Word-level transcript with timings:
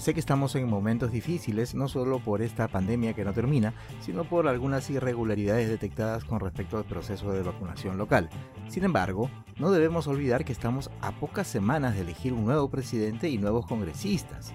Sé 0.00 0.14
que 0.14 0.20
estamos 0.20 0.54
en 0.54 0.66
momentos 0.66 1.12
difíciles, 1.12 1.74
no 1.74 1.86
solo 1.86 2.20
por 2.20 2.40
esta 2.40 2.68
pandemia 2.68 3.12
que 3.12 3.22
no 3.22 3.34
termina, 3.34 3.74
sino 4.00 4.24
por 4.24 4.48
algunas 4.48 4.88
irregularidades 4.88 5.68
detectadas 5.68 6.24
con 6.24 6.40
respecto 6.40 6.78
al 6.78 6.86
proceso 6.86 7.30
de 7.32 7.42
vacunación 7.42 7.98
local. 7.98 8.30
Sin 8.66 8.84
embargo, 8.84 9.28
no 9.58 9.70
debemos 9.70 10.06
olvidar 10.06 10.46
que 10.46 10.52
estamos 10.52 10.90
a 11.02 11.12
pocas 11.12 11.46
semanas 11.48 11.96
de 11.96 12.00
elegir 12.00 12.32
un 12.32 12.46
nuevo 12.46 12.70
presidente 12.70 13.28
y 13.28 13.36
nuevos 13.36 13.66
congresistas. 13.66 14.54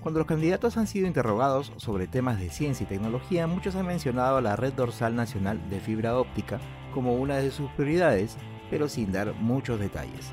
Cuando 0.00 0.20
los 0.20 0.28
candidatos 0.28 0.76
han 0.76 0.86
sido 0.86 1.08
interrogados 1.08 1.72
sobre 1.76 2.06
temas 2.06 2.38
de 2.38 2.50
ciencia 2.50 2.84
y 2.84 2.86
tecnología, 2.86 3.48
muchos 3.48 3.74
han 3.74 3.86
mencionado 3.86 4.36
a 4.36 4.42
la 4.42 4.54
Red 4.54 4.74
Dorsal 4.74 5.16
Nacional 5.16 5.60
de 5.70 5.80
Fibra 5.80 6.16
Óptica 6.16 6.60
como 6.94 7.16
una 7.16 7.38
de 7.38 7.50
sus 7.50 7.68
prioridades, 7.72 8.36
pero 8.70 8.88
sin 8.88 9.10
dar 9.10 9.34
muchos 9.34 9.80
detalles. 9.80 10.32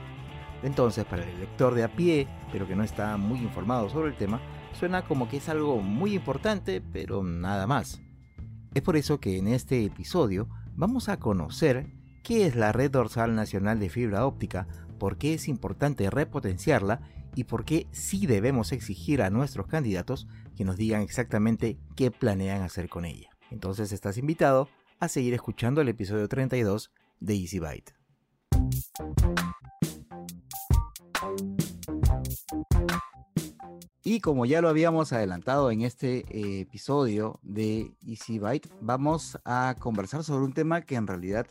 Entonces, 0.64 1.06
para 1.06 1.24
el 1.24 1.30
elector 1.30 1.74
de 1.74 1.84
a 1.84 1.96
pie, 1.96 2.28
pero 2.52 2.68
que 2.68 2.76
no 2.76 2.84
está 2.84 3.18
muy 3.18 3.40
informado 3.40 3.90
sobre 3.90 4.10
el 4.10 4.18
tema, 4.18 4.40
suena 4.74 5.04
como 5.04 5.28
que 5.28 5.38
es 5.38 5.50
algo 5.50 5.82
muy 5.82 6.16
importante, 6.16 6.82
pero 6.82 7.24
nada 7.24 7.68
más. 7.68 8.02
Es 8.74 8.82
por 8.82 8.96
eso 8.96 9.20
que 9.20 9.38
en 9.38 9.48
este 9.48 9.84
episodio 9.84 10.48
vamos 10.76 11.10
a 11.10 11.18
conocer 11.18 11.88
qué 12.24 12.46
es 12.46 12.56
la 12.56 12.72
Red 12.72 12.92
Dorsal 12.92 13.36
Nacional 13.36 13.80
de 13.80 13.90
Fibra 13.90 14.26
Óptica, 14.26 14.68
por 15.00 15.18
qué 15.18 15.34
es 15.34 15.48
importante 15.48 16.10
repotenciarla 16.10 17.02
y 17.36 17.46
por 17.46 17.66
qué 17.66 17.88
sí 17.92 18.28
debemos 18.28 18.72
exigir 18.72 19.22
a 19.22 19.30
nuestros 19.30 19.68
candidatos 19.68 20.28
que 20.56 20.66
nos 20.66 20.78
digan 20.78 21.02
exactamente 21.02 21.78
qué 21.96 22.12
planean 22.12 22.62
hacer 22.62 22.88
con 22.88 23.06
ella. 23.06 23.30
Entonces 23.50 23.92
estás 23.92 24.18
invitado 24.18 24.70
a 25.00 25.08
seguir 25.08 25.34
escuchando 25.34 25.82
el 25.82 25.90
episodio 25.90 26.28
32 26.28 26.92
de 27.20 27.36
Easy 27.36 27.60
Byte. 27.60 27.94
Y 34.04 34.20
como 34.20 34.48
ya 34.48 34.62
lo 34.62 34.70
habíamos 34.70 35.14
adelantado 35.14 35.70
en 35.70 35.82
este 35.82 36.26
eh, 36.30 36.62
episodio 36.62 37.40
de 37.44 37.92
Easy 38.04 38.40
Byte, 38.40 38.68
vamos 38.82 39.38
a 39.46 39.76
conversar 39.78 40.24
sobre 40.24 40.44
un 40.44 40.54
tema 40.54 40.82
que 40.82 40.96
en 40.96 41.06
realidad 41.06 41.46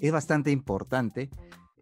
es 0.00 0.12
bastante 0.12 0.50
importante, 0.50 1.30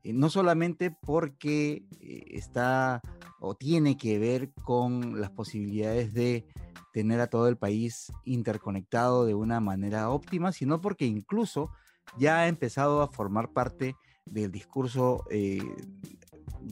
eh, 0.04 0.12
no 0.12 0.30
solamente 0.30 0.92
porque 0.92 1.82
eh, 2.00 2.24
está 2.28 3.02
o 3.40 3.56
tiene 3.56 3.96
que 3.96 4.20
ver 4.20 4.52
con 4.62 5.20
las 5.20 5.30
posibilidades 5.30 6.14
de 6.14 6.46
tener 6.92 7.20
a 7.20 7.26
todo 7.26 7.48
el 7.48 7.56
país 7.56 8.12
interconectado 8.24 9.24
de 9.26 9.34
una 9.34 9.58
manera 9.58 10.08
óptima, 10.10 10.52
sino 10.52 10.80
porque 10.80 11.04
incluso 11.04 11.72
ya 12.16 12.42
ha 12.42 12.48
empezado 12.48 13.02
a 13.02 13.08
formar 13.08 13.52
parte 13.52 13.96
del 14.26 14.52
discurso 14.52 15.24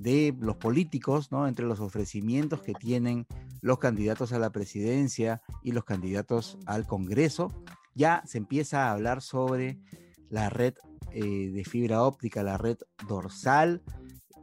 de 0.02 0.34
los 0.38 0.56
políticos, 0.56 1.30
¿no? 1.30 1.46
entre 1.46 1.66
los 1.66 1.80
ofrecimientos 1.80 2.62
que 2.62 2.74
tienen 2.74 3.26
los 3.60 3.78
candidatos 3.78 4.32
a 4.32 4.38
la 4.38 4.50
presidencia 4.50 5.42
y 5.62 5.72
los 5.72 5.84
candidatos 5.84 6.58
al 6.66 6.86
Congreso, 6.86 7.52
ya 7.94 8.22
se 8.26 8.38
empieza 8.38 8.86
a 8.86 8.92
hablar 8.92 9.20
sobre 9.20 9.78
la 10.30 10.48
red 10.48 10.74
eh, 11.12 11.50
de 11.50 11.64
fibra 11.64 12.02
óptica, 12.02 12.42
la 12.42 12.56
red 12.56 12.78
dorsal, 13.06 13.82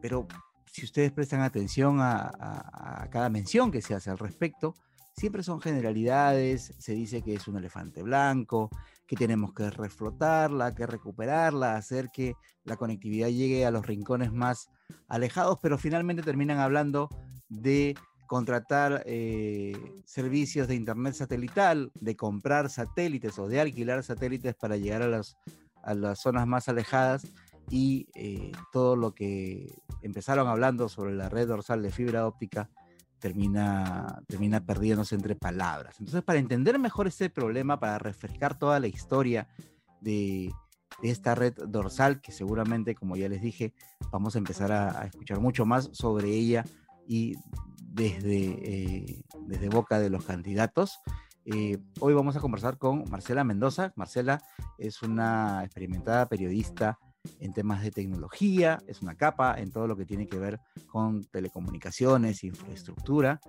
pero 0.01 0.27
si 0.65 0.85
ustedes 0.85 1.11
prestan 1.11 1.41
atención 1.41 1.97
a, 2.01 3.07
cada 3.09 3.29
mención 3.29 3.71
que 3.71 3.81
se 3.81 3.95
hace 3.95 4.11
al 4.11 4.19
respecto, 4.19 4.75
siempre 5.13 5.41
son 5.41 5.59
generalidades, 5.59 6.75
se 6.77 6.93
dice 6.93 7.23
que 7.23 7.33
es 7.33 7.47
un 7.47 7.57
elefante 7.57 8.03
blanco, 8.03 8.69
que 9.07 9.15
tenemos 9.15 9.53
que 9.53 9.69
reflotarla, 9.69 10.75
que 10.75 10.85
recuperarla, 10.85 11.75
hacer 11.75 12.09
que 12.13 12.35
la 12.65 12.75
conectividad 12.75 13.29
llegue 13.29 13.65
a 13.65 13.71
los 13.71 13.85
rincones 13.85 14.33
más 14.33 14.69
alejados, 15.07 15.57
pero 15.61 15.77
finalmente 15.77 16.21
terminan 16.21 16.59
hablando 16.59 17.09
de 17.49 17.95
contratar 18.27 19.03
eh, 19.05 19.75
servicios 20.05 20.67
de 20.67 20.75
internet 20.75 21.13
satelital, 21.13 21.91
de 21.95 22.15
comprar 22.17 22.69
satélites 22.69 23.39
o 23.39 23.47
de 23.47 23.61
alquilar 23.61 24.03
satélites 24.03 24.53
para 24.53 24.75
llegar 24.75 25.01
a 25.01 25.07
las, 25.07 25.37
a 25.81 25.93
las 25.93 26.19
zonas 26.19 26.45
más 26.45 26.67
alejadas 26.67 27.25
y 27.69 28.07
eh, 28.15 28.51
todo 28.71 28.95
lo 28.95 29.13
que 29.13 29.73
empezaron 30.01 30.47
hablando 30.47 30.89
sobre 30.89 31.15
la 31.15 31.29
red 31.29 31.47
dorsal 31.47 31.81
de 31.81 31.91
fibra 31.91 32.27
óptica 32.27 32.69
termina, 33.19 34.21
termina 34.27 34.65
perdiéndose 34.65 35.15
entre 35.15 35.35
palabras. 35.35 35.95
Entonces, 35.99 36.23
para 36.23 36.39
entender 36.39 36.79
mejor 36.79 37.07
este 37.07 37.29
problema, 37.29 37.79
para 37.79 37.97
refrescar 37.99 38.57
toda 38.57 38.79
la 38.79 38.87
historia 38.87 39.47
de, 40.01 40.51
esta 41.03 41.35
red 41.35 41.53
dorsal, 41.53 42.21
que 42.21 42.31
seguramente, 42.31 42.95
como 42.95 43.15
ya 43.15 43.29
les 43.29 43.41
dije, 43.41 43.73
vamos 44.11 44.35
a 44.35 44.39
empezar 44.39 44.71
a, 44.71 45.05
escuchar 45.05 45.39
mucho 45.39 45.65
más 45.65 45.89
sobre 45.93 46.29
ella 46.29 46.65
y 47.07 47.35
desde, 47.79 48.35
eh, 48.35 49.23
desde 49.47 49.69
boca 49.69 49.99
de 49.99 50.09
los 50.09 50.25
candidatos. 50.25 50.99
Eh, 51.45 51.77
hoy 51.99 52.13
vamos 52.13 52.35
a 52.35 52.39
conversar 52.39 52.77
con 52.77 53.05
Marcela 53.09 53.43
Mendoza. 53.43 53.93
Marcela 53.95 54.41
es 54.77 55.01
una 55.01 55.63
experimentada 55.63 56.27
periodista 56.27 56.99
en 57.39 57.53
temas 57.53 57.81
de 57.81 57.91
tecnología, 57.91 58.79
es 58.87 59.01
una 59.01 59.15
capa 59.15 59.55
en 59.59 59.71
todo 59.71 59.87
lo 59.87 59.95
que 59.95 60.05
tiene 60.05 60.27
que 60.27 60.37
ver 60.37 60.59
con 60.87 61.23
telecomunicaciones, 61.25 62.43
infraestructura, 62.43 63.39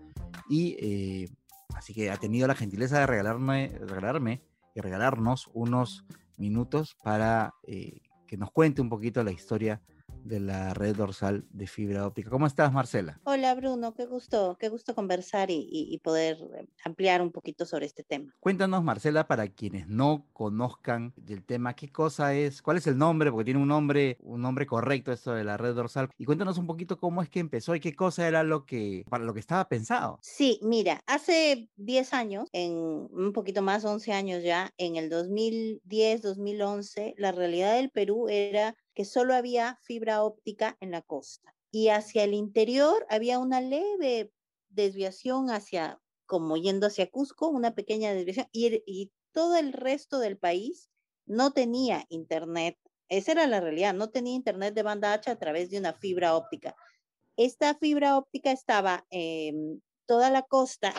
y 0.48 0.76
eh, 0.80 1.28
así 1.74 1.94
que 1.94 2.10
ha 2.10 2.16
tenido 2.16 2.46
la 2.46 2.54
gentileza 2.54 3.00
de 3.00 3.06
regalarme, 3.06 3.68
regalarme 3.80 4.42
y 4.74 4.80
regalarnos 4.80 5.50
unos 5.54 6.04
minutos 6.36 6.96
para 7.02 7.54
eh, 7.66 8.00
que 8.26 8.36
nos 8.36 8.50
cuente 8.50 8.80
un 8.80 8.88
poquito 8.88 9.22
la 9.24 9.32
historia 9.32 9.80
de 10.24 10.40
la 10.40 10.74
red 10.74 10.96
dorsal 10.96 11.44
de 11.50 11.66
fibra 11.66 12.06
óptica. 12.06 12.30
¿Cómo 12.30 12.46
estás, 12.46 12.72
Marcela? 12.72 13.20
Hola, 13.24 13.54
Bruno, 13.54 13.94
qué 13.94 14.06
gusto, 14.06 14.56
qué 14.58 14.68
gusto 14.68 14.94
conversar 14.94 15.48
y, 15.50 16.00
poder 16.02 16.38
eh, 16.54 16.66
ampliar 16.84 17.22
un 17.22 17.32
poquito 17.32 17.66
sobre 17.66 17.86
este 17.86 18.04
tema. 18.04 18.34
Cuéntanos, 18.40 18.82
Marcela, 18.84 19.26
para 19.26 19.48
quienes 19.48 19.88
no 19.88 20.26
conozcan 20.32 21.12
del 21.16 21.44
tema, 21.44 21.74
¿qué 21.74 21.90
cosa 21.90 22.34
es? 22.34 22.62
¿Cuál 22.62 22.76
es 22.76 22.86
el 22.86 22.96
nombre? 22.96 23.30
Porque 23.30 23.46
tiene 23.46 23.60
un 23.60 23.68
nombre, 23.68 24.16
un 24.20 24.40
nombre 24.40 24.66
correcto 24.66 25.12
esto 25.12 25.32
de 25.32 25.44
la 25.44 25.56
red 25.56 25.74
dorsal. 25.74 26.08
Y 26.18 26.24
cuéntanos 26.24 26.58
un 26.58 26.66
poquito 26.66 26.98
cómo 26.98 27.22
es 27.22 27.28
que 27.28 27.40
empezó 27.40 27.74
y 27.74 27.80
qué 27.80 27.94
cosa 27.94 28.26
era 28.26 28.42
lo 28.42 28.64
que, 28.64 29.04
para 29.08 29.24
lo 29.24 29.34
que 29.34 29.40
estaba 29.40 29.68
pensado. 29.68 30.18
Sí, 30.22 30.60
mira, 30.62 31.00
hace 31.06 31.68
10 31.76 32.12
años, 32.12 32.48
en 32.52 32.72
un 32.74 33.32
poquito 33.32 33.62
más, 33.62 33.84
11 33.84 34.12
años 34.12 34.42
ya, 34.42 34.72
en 34.78 34.96
el 34.96 35.10
2010, 35.10 36.22
2011, 36.22 37.14
la 37.18 37.32
realidad 37.32 37.74
del 37.74 37.90
Perú 37.90 38.28
era 38.28 38.74
que 38.98 39.04
solo 39.04 39.32
había 39.36 39.78
fibra 39.84 40.24
óptica 40.24 40.76
en 40.80 40.90
la 40.90 41.02
costa 41.02 41.54
y 41.70 41.90
hacia 41.90 42.24
el 42.24 42.34
interior 42.34 43.06
había 43.08 43.38
una 43.38 43.60
leve 43.60 44.32
desviación 44.70 45.50
hacia, 45.50 46.00
como 46.26 46.56
yendo 46.56 46.88
hacia 46.88 47.08
Cusco, 47.08 47.46
una 47.46 47.76
pequeña 47.76 48.12
desviación 48.12 48.48
y, 48.50 48.82
y 48.86 49.12
todo 49.30 49.54
el 49.56 49.72
resto 49.72 50.18
del 50.18 50.36
país 50.36 50.90
no 51.26 51.52
tenía 51.52 52.06
internet. 52.08 52.76
Esa 53.08 53.30
era 53.30 53.46
la 53.46 53.60
realidad, 53.60 53.94
no 53.94 54.10
tenía 54.10 54.34
internet 54.34 54.74
de 54.74 54.82
banda 54.82 55.12
H 55.12 55.30
a 55.30 55.38
través 55.38 55.70
de 55.70 55.78
una 55.78 55.92
fibra 55.92 56.34
óptica. 56.34 56.74
Esta 57.36 57.76
fibra 57.76 58.18
óptica 58.18 58.50
estaba 58.50 59.06
en 59.10 59.80
toda 60.06 60.28
la 60.28 60.42
costa 60.42 60.92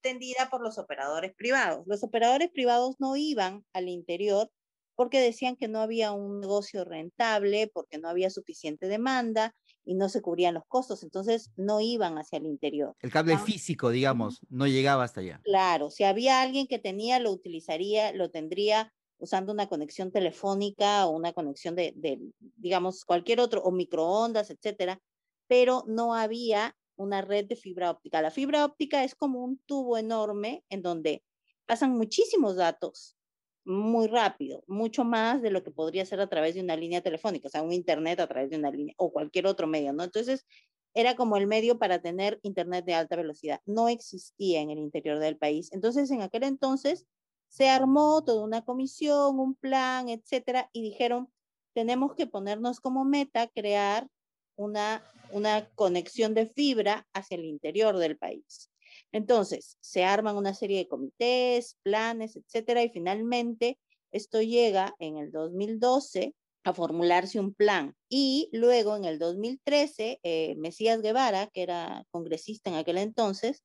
tendida 0.00 0.48
por 0.48 0.60
los 0.60 0.78
operadores 0.78 1.34
privados. 1.34 1.84
Los 1.88 2.04
operadores 2.04 2.52
privados 2.52 3.00
no 3.00 3.16
iban 3.16 3.66
al 3.72 3.88
interior 3.88 4.48
porque 4.94 5.20
decían 5.20 5.56
que 5.56 5.68
no 5.68 5.80
había 5.80 6.12
un 6.12 6.40
negocio 6.40 6.84
rentable, 6.84 7.70
porque 7.72 7.98
no 7.98 8.08
había 8.08 8.30
suficiente 8.30 8.88
demanda 8.88 9.54
y 9.84 9.94
no 9.94 10.08
se 10.08 10.22
cubrían 10.22 10.54
los 10.54 10.64
costos, 10.68 11.02
entonces 11.02 11.50
no 11.56 11.80
iban 11.80 12.18
hacia 12.18 12.38
el 12.38 12.46
interior. 12.46 12.94
El 13.00 13.10
cable 13.10 13.38
físico, 13.38 13.90
digamos, 13.90 14.40
no 14.48 14.66
llegaba 14.66 15.04
hasta 15.04 15.20
allá. 15.20 15.40
Claro, 15.44 15.90
si 15.90 16.04
había 16.04 16.42
alguien 16.42 16.66
que 16.66 16.78
tenía, 16.78 17.18
lo 17.18 17.32
utilizaría, 17.32 18.12
lo 18.12 18.30
tendría 18.30 18.92
usando 19.18 19.52
una 19.52 19.68
conexión 19.68 20.10
telefónica 20.10 21.06
o 21.06 21.10
una 21.10 21.32
conexión 21.32 21.76
de, 21.76 21.92
de 21.96 22.18
digamos, 22.56 23.04
cualquier 23.04 23.40
otro, 23.40 23.62
o 23.62 23.70
microondas, 23.70 24.50
etcétera, 24.50 25.00
pero 25.46 25.84
no 25.86 26.14
había 26.14 26.76
una 26.96 27.22
red 27.22 27.46
de 27.46 27.56
fibra 27.56 27.90
óptica. 27.90 28.20
La 28.20 28.30
fibra 28.30 28.64
óptica 28.64 29.04
es 29.04 29.14
como 29.14 29.44
un 29.44 29.58
tubo 29.58 29.96
enorme 29.96 30.64
en 30.68 30.82
donde 30.82 31.22
pasan 31.66 31.96
muchísimos 31.96 32.56
datos 32.56 33.16
muy 33.64 34.08
rápido, 34.08 34.64
mucho 34.66 35.04
más 35.04 35.42
de 35.42 35.50
lo 35.50 35.62
que 35.62 35.70
podría 35.70 36.04
ser 36.04 36.20
a 36.20 36.28
través 36.28 36.54
de 36.54 36.62
una 36.62 36.76
línea 36.76 37.00
telefónica, 37.00 37.48
o 37.48 37.50
sea, 37.50 37.62
un 37.62 37.72
internet 37.72 38.20
a 38.20 38.26
través 38.26 38.50
de 38.50 38.56
una 38.56 38.70
línea 38.70 38.94
o 38.98 39.12
cualquier 39.12 39.46
otro 39.46 39.66
medio, 39.66 39.92
¿no? 39.92 40.04
Entonces, 40.04 40.46
era 40.94 41.16
como 41.16 41.36
el 41.36 41.46
medio 41.46 41.78
para 41.78 42.00
tener 42.00 42.38
internet 42.42 42.84
de 42.84 42.94
alta 42.94 43.16
velocidad. 43.16 43.60
No 43.66 43.88
existía 43.88 44.60
en 44.60 44.70
el 44.70 44.78
interior 44.78 45.18
del 45.18 45.38
país. 45.38 45.72
Entonces, 45.72 46.10
en 46.10 46.22
aquel 46.22 46.42
entonces 46.42 47.06
se 47.48 47.68
armó 47.68 48.22
toda 48.24 48.44
una 48.44 48.64
comisión, 48.64 49.38
un 49.38 49.54
plan, 49.54 50.08
etcétera, 50.08 50.68
y 50.72 50.82
dijeron, 50.82 51.30
tenemos 51.74 52.14
que 52.14 52.26
ponernos 52.26 52.80
como 52.80 53.04
meta 53.04 53.46
crear 53.48 54.08
una, 54.56 55.02
una 55.30 55.68
conexión 55.74 56.34
de 56.34 56.46
fibra 56.46 57.06
hacia 57.12 57.36
el 57.36 57.44
interior 57.44 57.98
del 57.98 58.18
país. 58.18 58.71
Entonces, 59.12 59.76
se 59.80 60.04
arman 60.04 60.36
una 60.36 60.54
serie 60.54 60.78
de 60.78 60.88
comités, 60.88 61.78
planes, 61.82 62.36
etcétera, 62.36 62.82
y 62.82 62.90
finalmente 62.90 63.78
esto 64.10 64.42
llega 64.42 64.94
en 64.98 65.18
el 65.18 65.32
2012 65.32 66.34
a 66.64 66.74
formularse 66.74 67.40
un 67.40 67.54
plan. 67.54 67.96
Y 68.08 68.48
luego, 68.52 68.96
en 68.96 69.04
el 69.04 69.18
2013, 69.18 70.20
eh, 70.22 70.54
Mesías 70.56 71.00
Guevara, 71.02 71.48
que 71.48 71.62
era 71.62 72.04
congresista 72.10 72.70
en 72.70 72.76
aquel 72.76 72.98
entonces, 72.98 73.62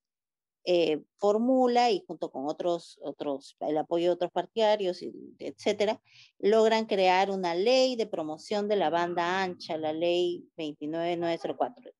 eh, 0.69 1.01
formula 1.17 1.91
y 1.91 2.03
junto 2.05 2.29
con 2.29 2.45
otros, 2.47 2.99
otros, 3.01 3.55
el 3.61 3.77
apoyo 3.77 4.07
de 4.07 4.11
otros 4.11 4.31
partidarios, 4.31 5.01
etcétera, 5.39 6.01
logran 6.39 6.87
crear 6.87 7.31
una 7.31 7.55
ley 7.55 7.95
de 7.95 8.05
promoción 8.05 8.67
de 8.67 8.75
la 8.75 8.89
banda 8.89 9.43
ancha, 9.43 9.77
la 9.77 9.93
ley 9.93 10.45
29904. 10.57 11.93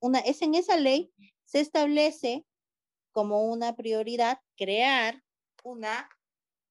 Una, 0.00 0.18
es 0.18 0.42
en 0.42 0.54
esa 0.54 0.76
ley 0.76 1.10
se 1.46 1.60
establece 1.60 2.44
como 3.12 3.44
una 3.44 3.76
prioridad 3.76 4.38
crear 4.56 5.22
una 5.64 6.08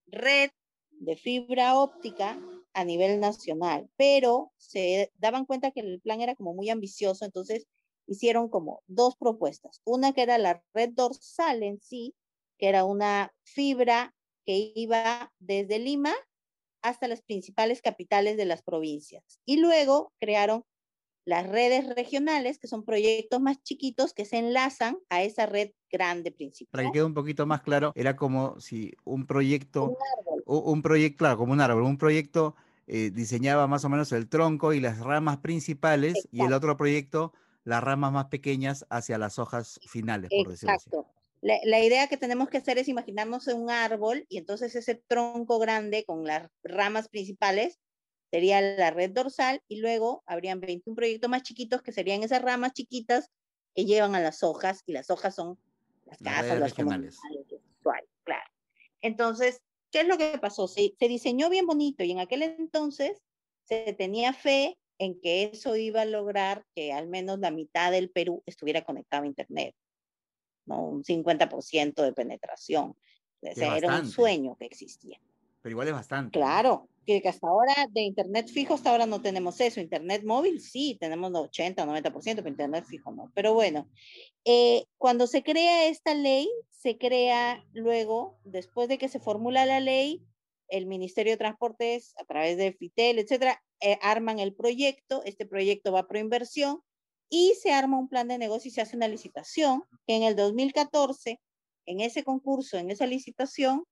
red 0.08 0.50
de 0.92 1.16
fibra 1.16 1.78
óptica 1.78 2.40
a 2.74 2.84
nivel 2.84 3.20
nacional, 3.20 3.90
pero 3.96 4.52
se 4.58 5.12
daban 5.18 5.46
cuenta 5.46 5.72
que 5.72 5.82
el 5.82 6.02
plan 6.02 6.22
era 6.22 6.36
como 6.36 6.54
muy 6.54 6.70
ambicioso, 6.70 7.26
entonces 7.26 7.68
hicieron 8.08 8.50
como 8.50 8.82
dos 8.88 9.16
propuestas. 9.18 9.82
Una 9.86 10.14
que 10.14 10.24
era 10.24 10.38
la 10.38 10.64
red 10.74 10.90
dorsal 10.94 11.64
en 11.64 11.80
sí, 11.80 12.16
que 12.58 12.68
era 12.68 12.84
una 12.84 13.34
fibra 13.44 14.16
que 14.46 14.72
iba 14.76 15.32
desde 15.40 15.80
Lima 15.80 16.14
hasta 16.82 17.08
las 17.08 17.22
principales 17.22 17.82
capitales 17.82 18.38
de 18.38 18.46
las 18.46 18.64
provincias. 18.64 19.40
Y 19.46 19.58
luego 19.58 20.14
crearon 20.20 20.66
las 21.30 21.48
redes 21.48 21.88
regionales, 21.96 22.58
que 22.58 22.68
son 22.68 22.84
proyectos 22.84 23.40
más 23.40 23.62
chiquitos 23.62 24.14
que 24.14 24.26
se 24.26 24.38
enlazan 24.38 24.98
a 25.10 25.22
esa 25.22 25.46
red 25.46 25.74
grande 25.92 26.32
principal. 26.32 26.72
Para 26.72 26.84
que 26.86 26.92
quede 26.94 27.04
un 27.04 27.14
poquito 27.14 27.46
más 27.46 27.62
claro, 27.62 27.92
era 27.96 28.16
como 28.16 28.60
si 28.60 28.94
un 29.06 29.28
proyecto, 29.28 29.96
un, 30.46 30.82
proyecto, 30.82 31.18
claro, 31.20 31.38
como 31.38 31.54
un 31.54 31.62
árbol, 31.62 31.84
un 31.84 32.00
proyecto 32.00 32.56
eh, 32.88 33.12
diseñaba 33.14 33.68
más 33.68 33.86
o 33.86 33.90
menos 33.90 34.12
el 34.12 34.28
tronco 34.28 34.74
y 34.74 34.80
las 34.80 34.98
ramas 35.02 35.38
principales 35.38 36.28
y 36.32 36.42
el 36.42 36.52
otro 36.52 36.76
proyecto 36.78 37.32
las 37.64 37.84
ramas 37.84 38.12
más 38.12 38.26
pequeñas 38.26 38.88
hacia 38.90 39.20
las 39.20 39.38
hojas 39.38 39.80
finales, 39.88 40.32
por 40.36 40.50
decirlo 40.50 40.76
así. 40.76 40.90
Exacto. 40.90 41.14
La, 41.42 41.60
la, 41.64 41.80
idea 41.80 42.08
que 42.08 42.18
tenemos 42.18 42.50
que 42.50 42.58
hacer 42.58 42.80
es 42.80 42.88
imaginarnos 42.88 43.46
un 43.48 43.70
árbol 43.70 44.26
y 44.30 44.40
entonces 44.40 44.76
ese 44.76 44.96
tronco 44.96 45.60
grande 45.60 46.04
con 46.06 46.26
las 46.26 46.50
ramas 46.64 47.08
principales 47.08 47.78
sería 48.32 48.62
la 48.62 48.92
red 48.92 49.12
dorsal 49.12 49.62
y 49.68 49.78
luego 49.78 50.24
habrían 50.26 50.60
21 50.60 50.96
proyectos 50.96 51.30
más 51.30 51.44
chiquitos 51.44 51.82
que 51.82 51.92
serían 51.92 52.24
esas 52.24 52.42
ramas 52.42 52.74
chiquitas 52.74 53.32
que 53.76 53.86
llevan 53.86 54.16
a 54.16 54.20
las 54.20 54.44
hojas 54.44 54.84
y 54.86 54.94
las 54.94 55.10
hojas 55.10 55.36
son 55.36 55.60
las 56.06 56.18
casas, 56.20 56.60
las 56.60 56.74
comunidades, 56.74 57.20
claro. 57.82 58.50
Entonces, 59.02 59.62
¿qué 59.92 60.02
es 60.02 60.08
lo 60.08 60.18
que 60.18 60.38
pasó? 60.40 60.68
Se, 60.68 60.94
se 60.98 61.08
diseñó 61.08 61.50
bien 61.50 61.66
bonito 61.66 62.04
y 62.04 62.12
en 62.12 62.20
aquel 62.20 62.42
entonces 62.44 63.22
se 63.64 63.94
tenía 63.94 64.34
fe 64.34 64.78
en 64.98 65.20
que 65.22 65.44
eso 65.54 65.76
iba 65.76 66.02
a 66.02 66.06
lograr 66.06 66.66
que 66.76 66.92
al 66.92 67.08
menos 67.08 67.40
la 67.40 67.52
mitad 67.52 67.92
del 67.92 68.10
Perú 68.10 68.44
estuviera 68.46 68.84
conectado 68.84 69.24
a 69.24 69.28
Internet, 69.28 69.76
¿no? 70.66 70.82
Un 70.84 71.04
50% 71.04 72.04
de 72.04 72.14
penetración. 72.14 72.96
era 73.42 74.00
un 74.00 74.08
sueño 74.08 74.56
que 74.58 74.66
existía. 74.66 75.20
Pero 75.62 75.72
igual 75.72 75.88
es 75.88 75.94
bastante. 75.94 76.38
Claro, 76.38 76.90
que 77.22 77.30
hasta 77.30 77.48
ahora 77.48 77.74
de 77.92 78.02
Internet 78.02 78.50
fijo, 78.50 78.76
hasta 78.76 78.92
ahora 78.92 79.06
no 79.06 79.22
tenemos 79.22 79.60
eso. 79.60 79.82
Internet 79.82 80.24
móvil 80.24 80.62
sí, 80.62 80.98
tenemos 81.00 81.32
80 81.34 81.84
o 81.84 81.88
90%, 81.88 82.36
pero 82.36 82.50
Internet 82.50 82.86
fijo 82.88 83.12
no. 83.12 83.32
Pero 83.34 83.54
bueno, 83.54 83.90
eh, 84.46 84.86
cuando 84.98 85.28
se 85.28 85.44
crea 85.44 85.88
esta 85.88 86.14
ley, 86.14 86.48
se 86.70 86.98
crea 86.98 87.66
luego, 87.74 88.38
después 88.44 88.88
de 88.88 88.98
que 88.98 89.10
se 89.10 89.20
formula 89.20 89.66
la 89.66 89.80
ley, 89.80 90.24
el 90.68 90.86
Ministerio 90.86 91.34
de 91.34 91.38
Transportes, 91.38 92.14
a 92.18 92.26
través 92.26 92.58
de 92.58 92.74
FITEL, 92.74 93.20
etcétera, 93.20 93.62
eh, 93.82 93.98
arman 94.02 94.40
el 94.40 94.54
proyecto, 94.54 95.24
este 95.26 95.46
proyecto 95.46 95.92
va 95.92 96.08
pro 96.08 96.20
inversión 96.20 96.82
y 97.30 97.54
se 97.62 97.72
arma 97.72 97.98
un 97.98 98.08
plan 98.08 98.28
de 98.28 98.38
negocio 98.38 98.70
y 98.70 98.72
se 98.72 98.82
hace 98.82 98.96
una 98.96 99.08
licitación 99.08 99.84
que 100.06 100.16
en 100.16 100.24
el 100.24 100.36
2014, 100.36 101.40
en 101.86 102.02
ese 102.02 102.24
concurso, 102.24 102.78
en 102.78 102.92
esa 102.92 103.08
licitación, 103.08 103.84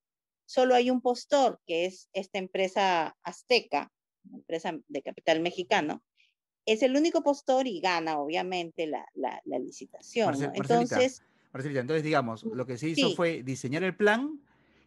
solo 0.48 0.74
hay 0.74 0.90
un 0.90 1.02
postor, 1.02 1.60
que 1.68 1.86
es 1.86 2.10
esta 2.14 2.40
empresa 2.40 3.16
azteca, 3.22 3.92
empresa 4.34 4.74
de 4.88 5.02
capital 5.04 5.42
mexicano, 5.42 6.02
es 6.66 6.82
el 6.82 6.96
único 6.96 7.22
postor 7.22 7.68
y 7.68 7.80
gana, 7.80 8.18
obviamente, 8.18 8.88
la, 8.88 9.06
la, 9.14 9.60
licitación. 9.60 10.36
entonces, 10.54 11.22
entonces, 11.54 12.04
digamos, 12.04 12.44
lo 12.44 12.66
que 12.66 12.78
se 12.78 12.90
hizo 12.90 13.16
fue 13.16 13.44
diseñar 13.44 13.84
el 13.84 13.96
plan 13.96 14.42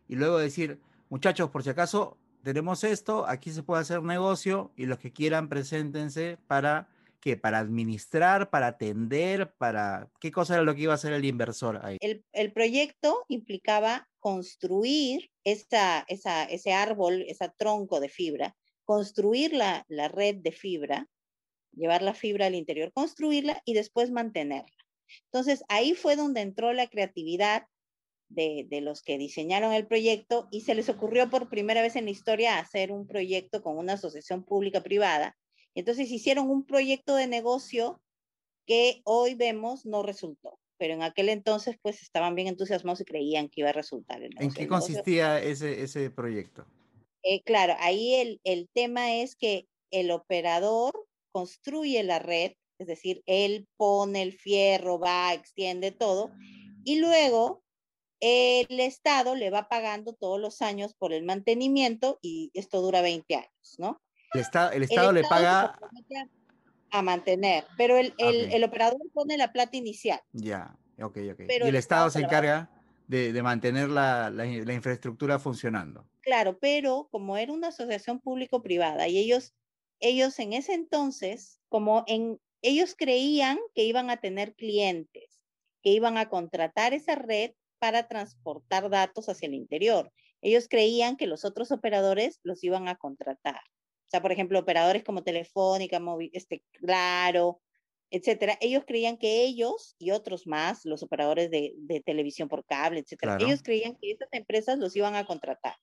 y 0.09 0.17
luego 0.17 0.39
decir, 0.39 0.79
muchachos, 1.09 1.51
por 1.51 1.63
si 1.63 1.71
acaso 1.71 2.17
tenemos 2.43 2.85
esto, 2.85 3.27
aquí 3.27 3.51
se 3.51 3.63
puede 3.63 3.83
hacer 3.83 4.03
negocio 4.03 4.73
y 4.77 4.87
los 4.87 4.99
que 4.99 5.13
quieran 5.13 5.49
preséntense 5.49 6.39
para 6.47 6.89
¿qué? 7.21 7.37
Para 7.37 7.59
administrar, 7.59 8.51
para 8.51 8.69
atender, 8.69 9.53
para 9.59 10.09
qué 10.21 10.33
cosa 10.33 10.55
era 10.55 10.63
lo 10.63 10.75
que 10.75 10.83
iba 10.83 10.93
a 10.93 10.97
hacer 10.97 11.13
el 11.13 11.25
inversor 11.25 11.81
ahí. 11.85 11.99
El, 12.01 12.25
el 12.33 12.53
proyecto 12.53 13.25
implicaba 13.29 14.10
construir 14.20 15.31
esa, 15.44 16.05
esa, 16.08 16.44
ese 16.44 16.72
árbol, 16.72 17.25
ese 17.26 17.50
tronco 17.56 18.00
de 18.00 18.08
fibra, 18.08 18.56
construir 18.84 19.52
la, 19.52 19.84
la 19.88 20.08
red 20.08 20.37
de 20.37 20.52
fibra, 20.52 21.08
llevar 21.72 22.02
la 22.02 22.14
fibra 22.14 22.46
al 22.46 22.55
interior, 22.55 22.93
construirla 22.93 23.61
y 23.64 23.75
después 23.75 24.11
mantenerla. 24.11 24.76
Entonces 25.25 25.64
ahí 25.69 25.94
fue 25.94 26.17
donde 26.17 26.40
entró 26.40 26.72
la 26.72 26.88
creatividad 26.88 27.67
de, 28.31 28.81
los 28.81 29.02
que 29.02 29.19
diseñaron 29.19 29.72
el 29.72 29.87
proyecto 29.87 30.49
y 30.50 30.62
se 30.62 30.75
les 30.75 30.88
ocurrió 30.88 31.28
por 31.28 31.49
primera 31.49 31.82
vez 31.82 31.96
en 31.96 32.05
la 32.05 32.12
historia 32.12 32.58
hacer 32.58 32.93
un 32.93 33.06
proyecto 33.06 33.61
con 33.62 33.76
una 33.76 33.94
asociación 33.94 34.44
pública-privada. 34.44 35.37
Entonces 35.75 36.11
hicieron 36.11 36.49
un 36.49 36.64
proyecto 36.64 37.17
de 37.17 37.26
negocio 37.26 38.00
que 38.67 39.02
hoy 39.05 39.34
vemos 39.34 39.84
no 39.84 40.02
resultó, 40.02 40.61
pero 40.81 40.94
en 40.94 41.03
aquel 41.03 41.29
entonces 41.29 41.77
pues 41.82 42.00
estaban 42.00 42.35
bien 42.35 42.49
entusiasmados 42.49 43.03
y 43.03 43.05
creían 43.05 43.50
que 43.50 43.61
iba 43.61 43.69
a 43.69 43.75
resultar. 43.75 44.23
El 44.23 44.32
¿En 44.41 44.50
qué 44.50 44.67
consistía 44.67 45.39
ese, 45.39 45.82
ese 45.82 46.08
proyecto? 46.08 46.65
Eh, 47.22 47.43
claro, 47.43 47.75
ahí 47.81 48.15
el, 48.15 48.41
el 48.44 48.70
tema 48.72 49.15
es 49.17 49.37
que 49.37 49.69
el 49.91 50.10
operador 50.10 51.06
construye 51.32 52.03
la 52.03 52.19
red, 52.19 52.53
es 52.79 52.87
decir, 52.87 53.22
él 53.27 53.69
pone 53.77 54.22
el 54.22 54.32
fierro, 54.32 54.99
va, 54.99 55.34
extiende 55.34 55.91
todo, 55.91 56.31
y 56.82 56.99
luego 56.99 57.63
el 58.20 58.81
Estado 58.81 59.34
le 59.34 59.51
va 59.51 59.69
pagando 59.69 60.15
todos 60.15 60.41
los 60.41 60.63
años 60.63 60.94
por 60.94 61.13
el 61.13 61.25
mantenimiento 61.25 62.19
y 62.22 62.51
esto 62.55 62.81
dura 62.81 63.03
20 63.03 63.34
años, 63.34 63.75
¿no? 63.77 64.01
El, 64.32 64.41
el, 64.72 64.82
Estado, 64.84 65.13
le 65.13 65.25
paga 65.25 65.79
a 66.91 67.03
mantener, 67.03 67.65
pero 67.77 67.97
el, 67.99 68.15
el, 68.19 68.65
operador 68.65 68.99
pone 69.13 69.37
la 69.37 69.53
plata 69.53 69.77
inicial. 69.77 70.20
Ya, 70.32 70.77
ok, 70.99 71.19
ok. 71.32 71.41
y 71.49 71.69
el, 71.69 71.77
Estado, 71.77 72.11
se 72.11 72.20
encarga 72.20 72.70
de, 73.06 73.32
de, 73.32 73.43
mantener 73.43 73.89
la, 73.89 74.31
la, 74.31 74.44
la, 74.44 74.73
infraestructura 74.75 75.39
funcionando. 75.39 76.06
Claro, 76.20 76.59
pero 76.59 77.09
como 77.11 77.37
era 77.37 77.53
una 77.53 77.69
asociación 77.69 78.20
público-privada 78.20 79.09
y 79.09 79.19
ellos, 79.19 79.55
ellos 80.01 80.39
en 80.39 80.53
ese 80.53 80.75
entonces, 80.75 81.61
como 81.69 82.05
en, 82.06 82.41
ellos 82.63 82.94
creían 82.97 83.59
que 83.75 83.85
iban 83.85 84.11
a 84.11 84.19
tener 84.19 84.55
clientes, 84.55 85.41
que 85.82 85.91
iban 85.91 86.19
a 86.19 86.29
contratar 86.29 86.93
esa 86.93 87.15
red 87.15 87.53
para 87.79 88.09
transportar 88.09 88.91
datos 88.91 89.29
hacia 89.29 89.47
el 89.47 89.55
interior. 89.55 90.13
Ellos 90.43 90.69
creían 90.69 91.17
que 91.17 91.27
los 91.27 91.44
otros 91.44 91.73
operadores 91.73 92.41
los 92.43 92.63
iban 92.63 92.89
a 92.89 92.97
contratar. 92.97 93.61
O 94.10 94.12
sea, 94.12 94.20
por 94.20 94.32
ejemplo, 94.32 94.58
operadores 94.58 95.05
como 95.05 95.22
Telefónica, 95.22 96.02
este, 96.32 96.64
Claro, 96.72 97.60
etcétera. 98.10 98.58
Ellos 98.60 98.82
creían 98.84 99.17
que 99.17 99.44
ellos 99.44 99.94
y 100.00 100.10
otros 100.10 100.48
más, 100.48 100.84
los 100.84 101.05
operadores 101.05 101.48
de, 101.48 102.02
televisión 102.05 102.48
por 102.48 102.64
cable, 102.64 102.98
etcétera, 102.98 103.38
ellos 103.40 103.62
creían 103.62 103.94
que 103.94 104.10
esas 104.10 104.29
empresas 104.32 104.81
los 104.81 104.96
iban 104.96 105.14
a 105.14 105.24
contratar. 105.26 105.76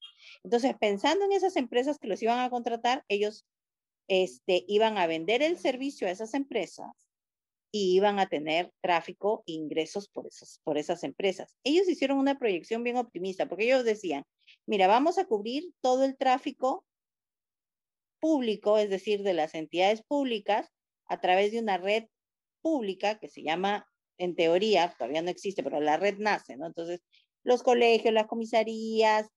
Entonces, 0.44 0.74
pensando 0.78 1.24
en 1.24 1.32
esas 1.32 1.56
empresas 1.56 1.98
que 1.98 2.06
los 2.06 2.22
iban 2.22 2.38
a 2.40 2.50
contratar, 2.50 3.02
ellos 3.08 3.46
este, 4.08 4.62
iban 4.68 4.98
a 4.98 5.06
vender 5.06 5.40
el 5.42 5.56
servicio 5.56 6.06
a 6.06 6.10
esas 6.10 6.34
empresas 6.34 6.92
y 7.72 7.96
iban 7.96 8.18
a 8.18 8.28
tener 8.28 8.74
tráfico 8.82 9.42
e 9.46 9.52
ingresos 9.52 10.06
por, 10.10 10.26
esos, 10.26 10.60
por 10.64 10.76
esas 10.76 11.02
empresas. 11.02 11.56
Ellos 11.64 11.88
hicieron 11.88 12.18
una 12.18 12.38
proyección 12.38 12.84
bien 12.84 12.98
optimista 12.98 13.48
porque 13.48 13.64
ellos 13.64 13.86
decían, 13.86 14.24
mira, 14.66 14.86
vamos 14.86 15.16
a 15.16 15.24
cubrir 15.24 15.72
todo 15.80 16.04
el 16.04 16.18
tráfico 16.18 16.84
público, 18.20 18.78
es 18.78 18.90
decir, 18.90 19.22
de 19.22 19.34
las 19.34 19.54
entidades 19.54 20.02
públicas, 20.02 20.70
a 21.06 21.20
través 21.20 21.52
de 21.52 21.60
una 21.60 21.78
red 21.78 22.04
pública 22.60 23.18
que 23.18 23.28
se 23.28 23.42
llama, 23.42 23.86
en 24.18 24.34
teoría, 24.34 24.94
todavía 24.98 25.22
no 25.22 25.30
existe, 25.30 25.62
pero 25.62 25.80
la 25.80 25.96
red 25.96 26.18
nace, 26.18 26.56
¿no? 26.56 26.66
Entonces, 26.66 27.00
los 27.44 27.62
colegios, 27.62 28.12
las 28.12 28.26
comisarías, 28.26 29.28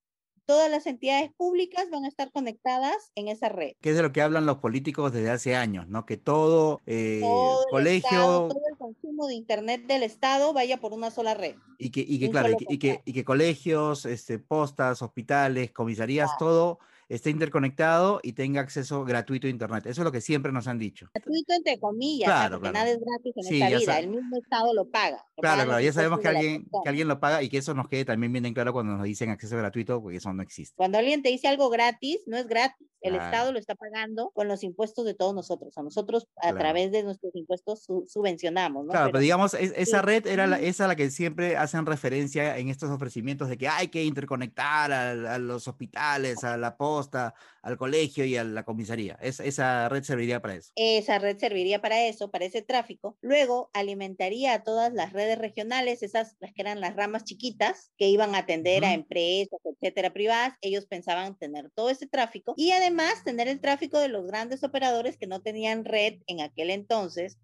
todas 0.46 0.70
las 0.70 0.86
entidades 0.86 1.32
públicas 1.38 1.90
van 1.90 2.04
a 2.06 2.08
estar 2.08 2.32
conectadas 2.32 3.12
en 3.16 3.28
esa 3.28 3.50
red. 3.50 3.72
Que 3.80 3.92
es 3.92 3.96
de 3.96 4.02
lo 4.02 4.12
que 4.12 4.22
hablan 4.22 4.46
los 4.46 4.58
políticos 4.58 5.14
desde 5.14 5.30
hace 5.30 5.56
años, 5.56 5.88
¿no? 5.88 6.06
Que 6.06 6.18
todo, 6.18 6.82
eh, 6.86 7.22
colegio... 7.70 8.10
todo 8.50 8.62
el 8.70 8.78
consumo 8.78 9.28
de 9.28 9.36
Internet 9.36 9.86
del 9.86 10.04
Estado 10.04 10.52
vaya 10.54 10.78
por 10.78 10.94
una 10.94 11.12
sola 11.12 11.36
red. 11.36 11.56
Y 11.78 11.92
que, 11.92 12.02
y 12.02 12.20
que 12.20 12.30
claro, 12.30 12.50
y 12.60 12.80
que, 12.80 13.02
y 13.06 13.14
que, 13.14 13.24
colegios, 13.24 14.06
este, 14.06 14.40
postas, 14.40 15.02
hospitales, 15.02 15.72
comisarías, 15.72 16.32
todo 16.38 16.80
esté 17.12 17.30
interconectado 17.30 18.22
y 18.24 18.34
tenga 18.34 18.62
acceso 18.62 19.04
gratuito 19.04 19.48
a 19.48 19.50
Internet. 19.50 19.86
Eso 19.86 20.02
es 20.02 20.06
lo 20.06 20.12
que 20.12 20.22
siempre 20.22 20.52
nos 20.52 20.68
han 20.68 20.80
dicho. 20.80 21.10
Gratuito 21.14 21.54
entre 21.54 21.78
comillas, 21.78 22.50
porque 22.50 22.72
nada 22.72 22.90
es 22.90 23.00
gratis 23.00 23.34
en 23.36 23.54
esta 23.54 23.78
vida, 23.78 24.00
el 24.00 24.10
mismo 24.10 24.38
Estado 24.38 24.74
lo 24.74 24.86
paga. 24.90 25.26
claro, 25.36 25.66
claro, 25.66 25.82
ya 25.82 25.92
sabemos 25.92 26.20
que 26.20 26.30
alguien, 26.30 26.70
que 26.84 26.90
alguien 26.90 27.08
lo 27.08 27.20
paga 27.20 27.44
y 27.44 27.50
que 27.50 27.58
eso 27.58 27.74
nos 27.74 27.90
quede 27.90 28.06
también 28.06 28.32
bien 28.32 28.46
en 28.46 28.54
claro 28.54 28.72
cuando 28.72 28.94
nos 28.96 29.04
dicen 29.04 29.30
acceso 29.30 29.58
gratuito, 29.58 30.02
porque 30.02 30.18
eso 30.18 30.32
no 30.34 30.42
existe. 30.42 30.76
Cuando 30.78 30.98
alguien 30.98 31.22
te 31.22 31.30
dice 31.30 31.48
algo 31.50 31.70
gratis, 31.70 32.22
no 32.28 32.38
es 32.38 32.48
gratis. 32.48 32.88
El 33.02 33.16
Estado 33.16 33.52
lo 33.52 33.58
está 33.58 33.74
pagando 33.74 34.30
con 34.30 34.48
los 34.48 34.64
impuestos 34.64 35.06
de 35.06 35.16
todos 35.16 35.34
nosotros. 35.34 35.76
A 35.76 35.82
nosotros, 35.82 36.28
a 36.40 36.54
través 36.54 36.92
de 36.92 37.02
nuestros 37.02 37.36
impuestos, 37.36 37.88
subvencionamos. 38.08 38.86
¿no? 38.86 38.92
Claro, 38.92 39.08
pero, 39.08 39.20
digamos, 39.20 39.56
esa 39.56 40.04
red 40.04 40.28
era 40.28 40.46
la, 40.46 40.60
esa 40.60 40.88
la 40.88 40.96
que 40.96 41.10
siempre 41.10 41.58
hacen 41.58 41.88
referencia 41.88 42.60
en 42.60 42.70
estos 42.70 42.92
ofrecimientos 42.92 43.50
de 43.50 43.58
que 43.58 43.68
hay 43.68 43.88
que 43.88 44.04
interconectar 44.04 44.92
a, 44.92 45.34
a 45.34 45.40
los 45.40 45.68
hospitales, 45.68 46.44
a 46.44 46.58
la 46.58 46.78
posta, 47.02 47.34
al 47.62 47.78
colegio 47.78 48.26
y 48.26 48.38
a 48.38 48.44
la 48.44 48.64
comisaría. 48.64 49.18
Es, 49.22 49.40
esa 49.40 49.90
red 49.90 50.04
serviría 50.04 50.42
para 50.42 50.56
eso. 50.56 50.72
Esa 50.76 51.20
red 51.20 51.38
serviría 51.38 51.82
para 51.82 52.06
eso, 52.06 52.32
para 52.32 52.46
ese 52.46 52.62
tráfico. 52.62 53.18
Luego 53.22 53.70
alimentaría 53.74 54.54
a 54.54 54.64
todas 54.64 54.94
las 54.94 55.14
redes 55.14 55.38
regionales, 55.38 56.04
esas 56.04 56.36
las 56.40 56.54
que 56.54 56.62
eran 56.62 56.80
las 56.80 56.96
ramas 56.96 57.24
chiquitas, 57.24 57.92
que 57.98 58.08
iban 58.08 58.36
a 58.36 58.40
atender 58.40 58.86
a 58.86 58.94
empresas, 58.94 59.60
etcétera, 59.64 60.14
privadas. 60.14 60.54
Ellos 60.62 60.86
pensaban 60.86 61.38
tener 61.38 61.72
todo 61.74 61.90
ese 61.90 62.08
tráfico 62.08 62.54
y 62.58 62.72
además 62.72 63.24
tener 63.24 63.48
el 63.48 63.60
tráfico 63.60 64.00
de 64.00 64.08
los 64.08 64.26
grandes 64.26 64.64
operadores 64.64 65.18
que 65.18 65.28
no 65.28 65.42
tenían 65.42 65.86
red 65.86 66.22
en 66.28 66.42
aquel 66.42 66.70
entonces 66.70 67.38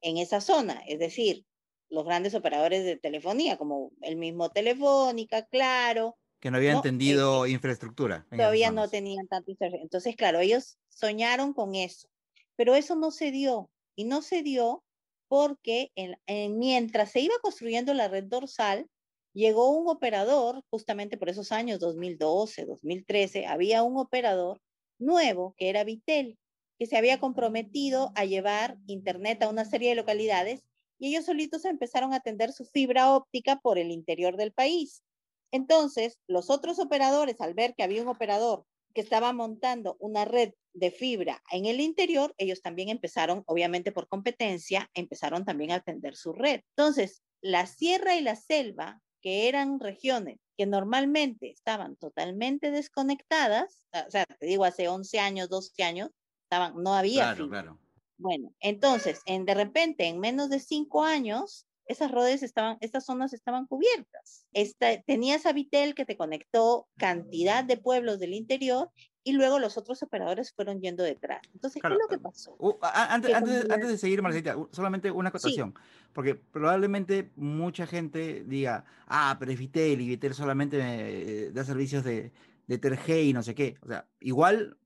en 0.00 0.18
esa 0.18 0.40
zona, 0.40 0.82
es 0.86 0.98
decir, 0.98 1.44
los 1.90 2.04
grandes 2.04 2.34
operadores 2.34 2.84
de 2.84 2.96
telefonía, 2.96 3.56
como 3.56 3.92
el 4.02 4.16
mismo 4.16 4.50
Telefónica, 4.50 5.46
Claro. 5.46 6.16
Que 6.40 6.50
no 6.50 6.58
habían 6.58 6.76
entendido 6.76 7.46
eh, 7.46 7.50
infraestructura. 7.50 8.26
Todavía 8.30 8.70
no 8.70 8.88
tenían 8.88 9.26
tanta 9.26 9.50
infraestructura. 9.50 9.82
Entonces, 9.82 10.16
claro, 10.16 10.40
ellos 10.40 10.78
soñaron 10.88 11.52
con 11.52 11.74
eso, 11.74 12.08
pero 12.56 12.74
eso 12.74 12.94
no 12.96 13.10
se 13.10 13.30
dio. 13.30 13.70
Y 13.96 14.04
no 14.04 14.22
se 14.22 14.42
dio 14.42 14.84
porque 15.28 15.90
mientras 16.26 17.10
se 17.10 17.20
iba 17.20 17.34
construyendo 17.42 17.92
la 17.94 18.08
red 18.08 18.24
dorsal, 18.24 18.88
llegó 19.34 19.70
un 19.70 19.88
operador, 19.88 20.62
justamente 20.70 21.16
por 21.18 21.28
esos 21.28 21.52
años, 21.52 21.80
2012, 21.80 22.64
2013, 22.64 23.46
había 23.46 23.82
un 23.82 23.98
operador 23.98 24.60
nuevo, 24.98 25.54
que 25.56 25.68
era 25.68 25.84
Vitel, 25.84 26.38
que 26.78 26.86
se 26.86 26.96
había 26.96 27.18
comprometido 27.18 28.12
a 28.14 28.24
llevar 28.24 28.78
Internet 28.86 29.42
a 29.42 29.48
una 29.48 29.64
serie 29.64 29.90
de 29.90 29.96
localidades 29.96 30.62
y 30.98 31.08
ellos 31.08 31.26
solitos 31.26 31.64
empezaron 31.64 32.12
a 32.12 32.16
atender 32.16 32.52
su 32.52 32.64
fibra 32.64 33.12
óptica 33.14 33.60
por 33.60 33.78
el 33.78 33.90
interior 33.90 34.36
del 34.36 34.52
país. 34.52 35.02
Entonces, 35.50 36.18
los 36.26 36.50
otros 36.50 36.78
operadores, 36.78 37.40
al 37.40 37.54
ver 37.54 37.74
que 37.74 37.82
había 37.82 38.02
un 38.02 38.08
operador 38.08 38.64
que 38.94 39.00
estaba 39.00 39.32
montando 39.32 39.96
una 40.00 40.24
red 40.24 40.52
de 40.72 40.90
fibra 40.90 41.42
en 41.50 41.66
el 41.66 41.80
interior, 41.80 42.34
ellos 42.38 42.62
también 42.62 42.88
empezaron, 42.88 43.42
obviamente 43.46 43.92
por 43.92 44.08
competencia, 44.08 44.90
empezaron 44.94 45.44
también 45.44 45.72
a 45.72 45.76
atender 45.76 46.16
su 46.16 46.32
red. 46.32 46.60
Entonces, 46.76 47.22
la 47.40 47.66
sierra 47.66 48.16
y 48.16 48.22
la 48.22 48.36
selva, 48.36 49.00
que 49.20 49.48
eran 49.48 49.80
regiones 49.80 50.38
que 50.56 50.66
normalmente 50.66 51.50
estaban 51.50 51.96
totalmente 51.96 52.70
desconectadas, 52.70 53.86
o 54.06 54.10
sea, 54.10 54.24
te 54.26 54.46
digo, 54.46 54.64
hace 54.64 54.88
11 54.88 55.20
años, 55.20 55.48
12 55.48 55.82
años, 55.82 56.10
estaban, 56.44 56.82
no 56.82 56.94
había. 56.94 57.34
Claro, 57.34 57.48
claro. 57.48 57.78
Bueno, 58.16 58.52
entonces, 58.58 59.22
en, 59.26 59.44
de 59.44 59.54
repente, 59.54 60.06
en 60.06 60.18
menos 60.18 60.50
de 60.50 60.58
cinco 60.58 61.04
años, 61.04 61.67
esas 61.88 62.10
redes 62.10 62.42
estaban, 62.42 62.76
estas 62.80 63.04
zonas 63.04 63.32
estaban 63.32 63.66
cubiertas. 63.66 64.46
Esta, 64.52 65.00
tenías 65.02 65.46
a 65.46 65.52
Vitel 65.52 65.94
que 65.94 66.04
te 66.04 66.16
conectó 66.16 66.86
cantidad 66.98 67.64
de 67.64 67.78
pueblos 67.78 68.20
del 68.20 68.34
interior 68.34 68.90
y 69.24 69.32
luego 69.32 69.58
los 69.58 69.76
otros 69.76 70.02
operadores 70.02 70.52
fueron 70.52 70.80
yendo 70.80 71.02
detrás. 71.02 71.40
Entonces, 71.54 71.82
¿qué 71.82 71.88
es 71.88 71.98
lo 72.00 72.08
que 72.08 72.18
pasó? 72.18 72.56
antes, 72.82 73.34
antes, 73.34 73.88
de 73.88 73.98
seguir, 73.98 74.22
Marcita, 74.22 74.56
solamente 74.70 75.10
una 75.10 75.30
acotación, 75.30 75.74
porque 76.12 76.34
probablemente 76.34 77.30
mucha 77.36 77.86
gente 77.86 78.44
diga, 78.46 78.84
ah, 79.06 79.36
pero 79.38 79.50
es 79.50 79.58
Vitel 79.58 80.00
y 80.00 80.08
Vitel 80.08 80.34
solamente 80.34 80.78
eh, 80.80 81.50
da 81.52 81.64
servicios 81.64 82.04
de, 82.04 82.32
de 82.66 82.78
Terge 82.78 83.22
y 83.22 83.32
no 83.32 83.42
sé 83.42 83.54
qué. 83.54 83.76
O 83.82 83.88
sea, 83.88 84.06
igual 84.20 84.78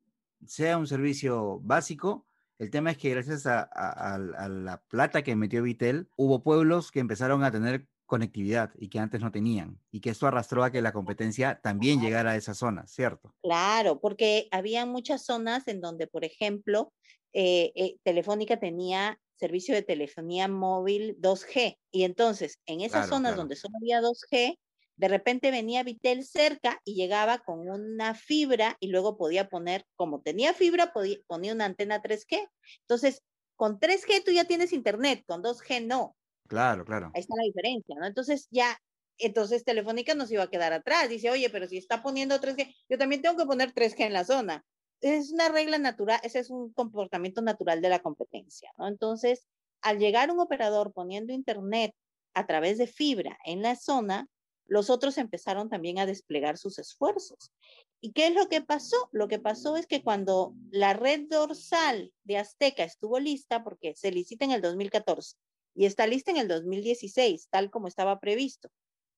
sea 0.46 0.78
un 0.78 0.86
servicio 0.86 1.60
básico, 1.60 2.26
el 2.58 2.70
tema 2.70 2.90
es 2.90 2.98
que 2.98 3.10
gracias 3.10 3.46
a, 3.46 3.62
a, 3.62 4.18
la 4.18 4.82
plata 4.88 5.22
que 5.22 5.36
metió 5.36 5.62
Vitel, 5.62 6.08
hubo 6.16 6.42
pueblos 6.42 6.90
que 6.90 7.00
empezaron 7.00 7.44
a 7.44 7.50
tener 7.50 7.86
conectividad 8.06 8.72
y 8.78 8.88
que 8.88 8.98
antes 8.98 9.22
no 9.22 9.32
tenían, 9.32 9.80
y 9.90 10.00
que 10.00 10.10
esto 10.10 10.26
arrastró 10.26 10.62
a 10.64 10.70
que 10.70 10.82
la 10.82 10.92
competencia 10.92 11.60
también 11.62 12.00
llegara 12.00 12.32
a 12.32 12.36
esa 12.36 12.52
zona, 12.52 12.86
¿cierto? 12.86 13.34
Claro, 13.42 14.00
porque 14.00 14.48
había 14.50 14.84
muchas 14.84 15.24
zonas 15.24 15.66
en 15.66 15.80
donde, 15.80 16.06
por 16.06 16.24
ejemplo, 16.24 16.92
eh, 17.32 17.72
eh, 17.74 17.96
Telefónica 18.02 18.60
tenía 18.60 19.18
servicio 19.36 19.74
de 19.74 19.82
telefonía 19.82 20.46
móvil 20.46 21.16
2G, 21.20 21.78
y 21.90 22.04
entonces 22.04 22.60
en 22.66 22.82
esas 22.82 23.08
zonas 23.08 23.34
donde 23.34 23.56
solo 23.56 23.76
había 23.80 24.02
2G, 24.02 24.58
de 24.96 25.08
repente 25.08 25.50
venía 25.50 25.82
Vitel 25.82 26.24
cerca 26.24 26.80
y 26.84 26.94
llegaba 26.94 27.38
con 27.38 27.68
una 27.68 28.14
fibra 28.14 28.76
y 28.80 28.88
luego 28.88 29.16
podía 29.16 29.48
poner, 29.48 29.84
como 29.96 30.20
tenía 30.20 30.54
fibra, 30.54 30.92
ponía 31.26 31.52
una 31.52 31.64
antena 31.64 32.02
3G. 32.02 32.48
Entonces, 32.82 33.22
con 33.56 33.78
3G 33.78 34.24
tú 34.24 34.30
ya 34.30 34.44
tienes 34.44 34.72
internet, 34.72 35.24
con 35.26 35.42
2G 35.42 35.86
no. 35.86 36.16
Claro, 36.48 36.84
claro. 36.84 37.10
Ahí 37.14 37.20
está 37.20 37.34
la 37.36 37.44
diferencia, 37.44 37.96
¿no? 37.98 38.06
Entonces 38.06 38.48
ya, 38.50 38.78
entonces 39.18 39.64
Telefónica 39.64 40.14
nos 40.14 40.30
iba 40.30 40.42
a 40.42 40.50
quedar 40.50 40.72
atrás. 40.72 41.08
Dice, 41.08 41.30
oye, 41.30 41.48
pero 41.50 41.66
si 41.66 41.78
está 41.78 42.02
poniendo 42.02 42.40
3G, 42.40 42.74
yo 42.88 42.98
también 42.98 43.22
tengo 43.22 43.36
que 43.36 43.46
poner 43.46 43.72
3G 43.72 44.06
en 44.06 44.12
la 44.12 44.24
zona. 44.24 44.64
Es 45.00 45.32
una 45.32 45.48
regla 45.48 45.78
natural, 45.78 46.20
ese 46.22 46.38
es 46.38 46.50
un 46.50 46.72
comportamiento 46.72 47.42
natural 47.42 47.80
de 47.80 47.88
la 47.88 48.00
competencia, 48.00 48.70
¿no? 48.78 48.86
Entonces, 48.86 49.46
al 49.80 49.98
llegar 49.98 50.30
un 50.30 50.38
operador 50.40 50.92
poniendo 50.92 51.32
internet 51.32 51.92
a 52.34 52.46
través 52.46 52.78
de 52.78 52.86
fibra 52.86 53.36
en 53.44 53.62
la 53.62 53.74
zona, 53.74 54.28
los 54.66 54.90
otros 54.90 55.18
empezaron 55.18 55.68
también 55.68 55.98
a 55.98 56.06
desplegar 56.06 56.58
sus 56.58 56.78
esfuerzos. 56.78 57.52
¿Y 58.00 58.12
qué 58.12 58.26
es 58.28 58.34
lo 58.34 58.48
que 58.48 58.62
pasó? 58.62 59.08
Lo 59.12 59.28
que 59.28 59.38
pasó 59.38 59.76
es 59.76 59.86
que 59.86 60.02
cuando 60.02 60.54
la 60.70 60.92
red 60.92 61.28
dorsal 61.28 62.12
de 62.24 62.38
Azteca 62.38 62.84
estuvo 62.84 63.20
lista, 63.20 63.62
porque 63.62 63.94
se 63.94 64.10
licita 64.10 64.44
en 64.44 64.50
el 64.50 64.60
2014, 64.60 65.36
y 65.74 65.86
está 65.86 66.06
lista 66.06 66.30
en 66.30 66.36
el 66.36 66.48
2016, 66.48 67.48
tal 67.50 67.70
como 67.70 67.88
estaba 67.88 68.20
previsto. 68.20 68.70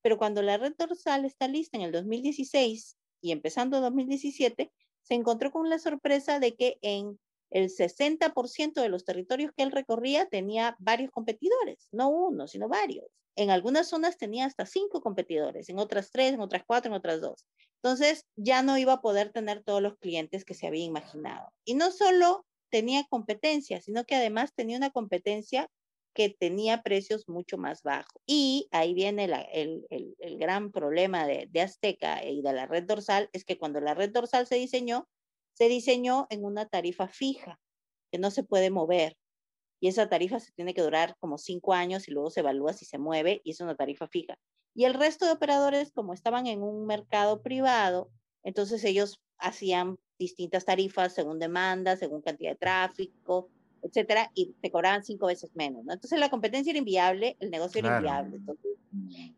Pero 0.02 0.18
cuando 0.18 0.42
la 0.42 0.58
red 0.58 0.74
dorsal 0.76 1.24
está 1.24 1.48
lista 1.48 1.78
en 1.78 1.84
el 1.84 1.92
2016 1.92 2.96
y 3.22 3.32
empezando 3.32 3.80
2017, 3.80 4.70
se 5.02 5.14
encontró 5.14 5.50
con 5.50 5.70
la 5.70 5.78
sorpresa 5.78 6.38
de 6.38 6.54
que 6.54 6.78
en 6.82 7.18
el 7.54 7.70
60% 7.70 8.82
de 8.82 8.88
los 8.88 9.04
territorios 9.04 9.52
que 9.56 9.62
él 9.62 9.70
recorría 9.70 10.26
tenía 10.26 10.74
varios 10.80 11.12
competidores, 11.12 11.88
no 11.92 12.08
uno, 12.08 12.48
sino 12.48 12.68
varios. 12.68 13.06
En 13.36 13.50
algunas 13.50 13.88
zonas 13.88 14.18
tenía 14.18 14.44
hasta 14.44 14.66
cinco 14.66 15.00
competidores, 15.00 15.68
en 15.68 15.78
otras 15.78 16.10
tres, 16.10 16.34
en 16.34 16.40
otras 16.40 16.64
cuatro, 16.66 16.90
en 16.90 16.96
otras 16.96 17.20
dos. 17.20 17.46
Entonces 17.80 18.26
ya 18.34 18.62
no 18.62 18.76
iba 18.76 18.94
a 18.94 19.00
poder 19.00 19.30
tener 19.30 19.62
todos 19.62 19.80
los 19.80 19.96
clientes 19.98 20.44
que 20.44 20.54
se 20.54 20.66
había 20.66 20.84
imaginado. 20.84 21.52
Y 21.64 21.74
no 21.74 21.92
solo 21.92 22.44
tenía 22.70 23.04
competencia, 23.08 23.80
sino 23.80 24.04
que 24.04 24.16
además 24.16 24.52
tenía 24.56 24.76
una 24.76 24.90
competencia 24.90 25.70
que 26.12 26.30
tenía 26.30 26.82
precios 26.82 27.28
mucho 27.28 27.56
más 27.56 27.84
bajos. 27.84 28.20
Y 28.26 28.68
ahí 28.72 28.94
viene 28.94 29.24
el, 29.52 29.86
el, 29.90 30.38
gran 30.38 30.72
problema 30.72 31.24
de, 31.24 31.48
de, 31.50 31.60
Azteca 31.60 32.24
y 32.24 32.42
de 32.42 32.52
la 32.52 32.66
red 32.66 32.82
dorsal, 32.82 33.28
es 33.32 33.44
que 33.44 33.58
cuando 33.58 33.80
la 33.80 33.94
red 33.94 34.10
dorsal 34.10 34.46
se 34.48 34.56
diseñó, 34.56 35.08
se 35.54 35.68
diseñó 35.68 36.26
en 36.30 36.44
una 36.44 36.66
tarifa 36.66 37.08
fija, 37.08 37.58
que 38.12 38.18
no 38.18 38.30
se 38.30 38.42
puede 38.42 38.70
mover. 38.70 39.16
Y 39.80 39.88
esa 39.88 40.08
tarifa 40.08 40.40
se 40.40 40.52
tiene 40.52 40.74
que 40.74 40.82
durar 40.82 41.16
como 41.20 41.38
cinco 41.38 41.72
años 41.72 42.08
y 42.08 42.12
luego 42.12 42.30
se 42.30 42.40
evalúa 42.40 42.72
si 42.72 42.84
se 42.84 42.98
mueve 42.98 43.40
y 43.44 43.50
es 43.50 43.60
una 43.60 43.74
tarifa 43.74 44.06
fija. 44.08 44.38
Y 44.74 44.84
el 44.84 44.94
resto 44.94 45.26
de 45.26 45.32
operadores, 45.32 45.92
como 45.92 46.14
estaban 46.14 46.46
en 46.46 46.62
un 46.62 46.86
mercado 46.86 47.42
privado, 47.42 48.10
entonces 48.42 48.84
ellos 48.84 49.20
hacían 49.38 49.96
distintas 50.18 50.64
tarifas 50.64 51.14
según 51.14 51.38
demanda, 51.38 51.96
según 51.96 52.22
cantidad 52.22 52.52
de 52.52 52.56
tráfico, 52.56 53.50
etcétera, 53.82 54.30
y 54.34 54.54
te 54.60 54.70
cobraban 54.70 55.04
cinco 55.04 55.26
veces 55.26 55.50
menos, 55.54 55.84
¿no? 55.84 55.92
Entonces 55.92 56.18
la 56.18 56.30
competencia 56.30 56.70
era 56.70 56.78
inviable, 56.78 57.36
el 57.40 57.50
negocio 57.50 57.80
era 57.80 57.96
inviable. 57.96 58.40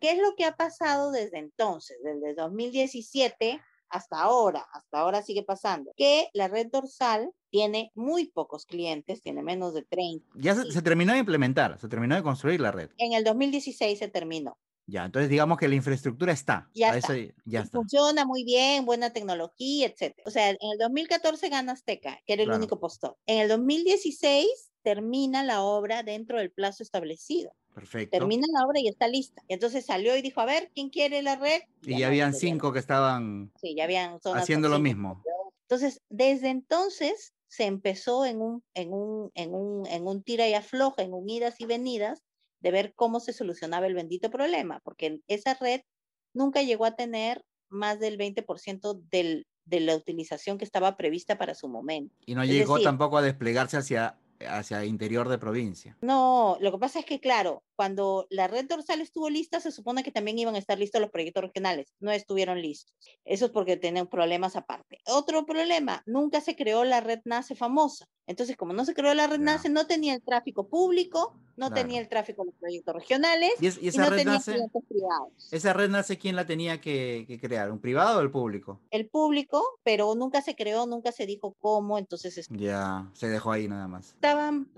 ¿qué 0.01 0.11
es 0.11 0.19
lo 0.19 0.35
que 0.37 0.45
ha 0.45 0.57
pasado 0.57 1.11
desde 1.11 1.39
entonces? 1.39 1.97
Desde 2.03 2.35
2017 2.35 3.61
hasta 3.89 4.21
ahora, 4.21 4.67
hasta 4.73 4.99
ahora 5.01 5.23
sigue 5.23 5.43
pasando, 5.43 5.93
que 5.97 6.29
la 6.33 6.49
red 6.49 6.67
dorsal 6.71 7.31
tiene 7.51 7.91
muy 7.95 8.27
pocos 8.31 8.67
clientes, 8.67 9.23
tiene 9.23 9.43
menos 9.43 9.75
de 9.75 9.83
30. 9.83 10.27
Ya 10.37 10.55
se, 10.55 10.71
se 10.73 10.83
terminó 10.83 11.13
de 11.13 11.21
implementar, 11.21 11.79
se 11.79 11.89
terminó 11.89 12.15
de 12.17 12.23
construir 12.23 12.61
la 12.61 12.73
red. 12.73 12.91
En 12.99 13.13
el 13.13 13.25
2016 13.25 13.99
se 13.99 14.09
terminó. 14.09 14.59
Ya, 14.89 15.05
entonces 15.05 15.29
digamos 15.29 15.59
que 15.59 15.67
la 15.67 15.75
infraestructura 15.75 16.33
está. 16.33 16.71
Ya 16.73 16.97
está. 16.97 17.13
ese- 17.13 17.35
ya 17.45 17.61
está. 17.63 17.79
Funciona 17.79 18.25
muy 18.25 18.45
bien, 18.45 18.87
buena 18.87 19.13
tecnología, 19.13 19.87
etcétera. 19.89 20.23
O 20.27 20.31
sea, 20.31 20.51
en 20.51 20.57
el 20.61 20.79
2014 20.79 21.49
gana 21.49 21.73
Azteca, 21.73 22.21
que 22.25 22.35
era 22.35 22.43
el 22.43 22.47
Claro. 22.49 22.59
único 22.61 22.79
postor. 22.79 23.17
En 23.27 23.39
el 23.41 23.49
2016 23.49 24.47
termina 24.83 25.43
la 25.43 25.63
obra 25.63 26.05
dentro 26.05 26.39
del 26.39 26.53
plazo 26.53 26.85
establecido. 26.85 27.51
Perfecto. 27.77 28.17
Termina 28.17 28.47
la 28.55 28.65
obra 28.65 28.81
y 28.81 28.89
está 28.89 29.07
lista. 29.07 29.43
Entonces 29.49 29.85
salió 29.85 30.17
y 30.17 30.23
dijo, 30.23 30.41
a 30.41 30.47
ver, 30.47 30.71
¿quién 30.75 30.89
quiere 30.89 31.21
la 31.23 31.37
red? 31.37 31.61
Y 31.83 31.99
ya 31.99 32.07
habían 32.07 32.33
cinco 32.33 32.73
que 32.73 32.79
estaban 32.79 33.53
Sí, 33.61 33.75
ya 33.77 33.85
habían 33.85 34.19
zonas 34.23 34.43
haciendo 34.45 34.71
lo 34.71 34.79
mismo. 34.79 35.23
Entonces, 35.69 36.01
desde 36.09 36.49
entonces 36.49 37.35
se 37.49 37.65
empezó 37.67 38.25
en 38.25 38.41
un, 38.41 38.65
en 38.73 38.95
un, 38.95 39.31
en 39.35 39.55
un, 39.55 39.87
en 39.89 40.09
un 40.09 40.23
tira 40.23 40.49
y 40.49 40.55
afloja, 40.55 41.03
en 41.03 41.13
un 41.13 41.29
idas 41.29 41.61
y 41.61 41.67
venidas, 41.67 42.23
de 42.61 42.71
ver 42.71 42.95
cómo 42.95 43.21
se 43.21 43.35
solucionaba 43.35 43.87
el 43.87 43.95
bendito 43.95 44.31
problema, 44.31 44.81
porque 44.83 45.21
esa 45.27 45.53
red 45.53 45.83
nunca 46.33 46.63
llegó 46.63 46.87
a 46.87 46.97
tener 46.97 47.45
más 47.69 48.01
del 48.01 48.17
20% 48.17 49.03
del, 49.11 49.47
de 49.67 49.81
la 49.81 49.97
utilización 49.97 50.57
que 50.57 50.65
estaba 50.65 50.97
prevista 50.97 51.37
para 51.37 51.55
su 51.55 51.69
momento. 51.69 52.15
Y 52.25 52.35
no 52.35 52.43
Es 52.43 52.49
llegó 52.49 52.77
decir- 52.77 52.85
tampoco 52.87 53.19
a 53.19 53.23
desplegarse 53.23 53.77
hacia, 53.77 54.19
hacia 54.49 54.85
interior 54.85 55.29
de 55.29 55.39
provincia. 55.39 55.97
No, 56.01 56.57
lo 56.61 56.73
que 56.73 56.79
pasa 56.79 57.01
es 57.01 57.07
que, 57.07 57.21
claro, 57.21 57.63
cuando 57.77 58.27
la 58.31 58.49
red 58.49 58.67
dorsal 58.67 59.01
estuvo 59.01 59.31
lista, 59.31 59.61
se 59.61 59.73
supone 59.73 60.03
que 60.03 60.13
también 60.13 60.39
iban 60.39 60.55
a 60.55 60.59
estar 60.59 60.79
listos 60.79 61.01
los 61.01 61.11
proyectos 61.11 61.45
regionales. 61.45 61.95
No 62.01 62.11
estuvieron 62.11 62.61
listos. 62.61 62.95
Eso 63.25 63.47
es 63.47 63.51
porque 63.51 63.77
tenían 63.77 64.09
problemas 64.09 64.57
aparte. 64.57 64.99
Otro 65.07 65.47
problema, 65.47 66.03
nunca 66.07 66.41
se 66.41 66.57
creó 66.57 66.85
la 66.85 67.01
red 67.01 67.21
NACE 67.25 67.55
famosa. 67.55 68.07
Entonces, 68.29 68.57
como 68.57 68.73
no 68.73 68.85
se 68.85 68.93
creó 68.95 69.15
la 69.15 69.27
red. 69.29 69.39
NACE, 69.39 69.69
no 69.69 69.87
tenía 69.87 70.15
el 70.15 70.23
tráfico 70.23 70.69
público, 70.69 71.35
no 71.57 71.69
Claro. 71.69 71.75
tenía 71.83 72.01
el 72.01 72.09
tráfico 72.09 72.43
de 72.43 72.51
los 72.51 72.55
proyectos 72.61 72.95
regionales 72.95 73.53
¿Y, 73.61 73.67
es- 73.69 73.79
y 73.81 73.87
y 73.87 73.89
esa 73.89 74.03
no 74.03 74.11
red 74.11 74.17
tenía 74.19 74.33
nace? 74.35 74.53
clientes 74.53 74.83
privados. 74.89 75.49
¿Esa 75.53 75.73
red 75.73 75.89
nace 75.89 76.19
quién 76.19 76.35
la 76.37 76.45
tenía 76.45 76.81
que, 76.81 77.25
que 77.29 77.39
crear? 77.39 77.71
¿Un 77.71 77.79
privado 77.79 78.19
o 78.19 78.23
el 78.23 78.31
público? 78.31 78.81
El 78.91 79.09
público, 79.09 79.63
pero 79.85 80.15
nunca 80.17 80.43
se 80.43 80.57
creó, 80.57 80.87
nunca 80.87 81.13
se 81.13 81.25
dijo 81.25 81.55
cómo, 81.61 81.99
entonces 81.99 82.37
es- 82.37 82.49
Ya, 82.51 83.09
se 83.15 83.29
dejó 83.29 83.53
ahí 83.53 83.69
nada 83.69 83.87
más. 83.87 84.09
estaban 84.09 84.69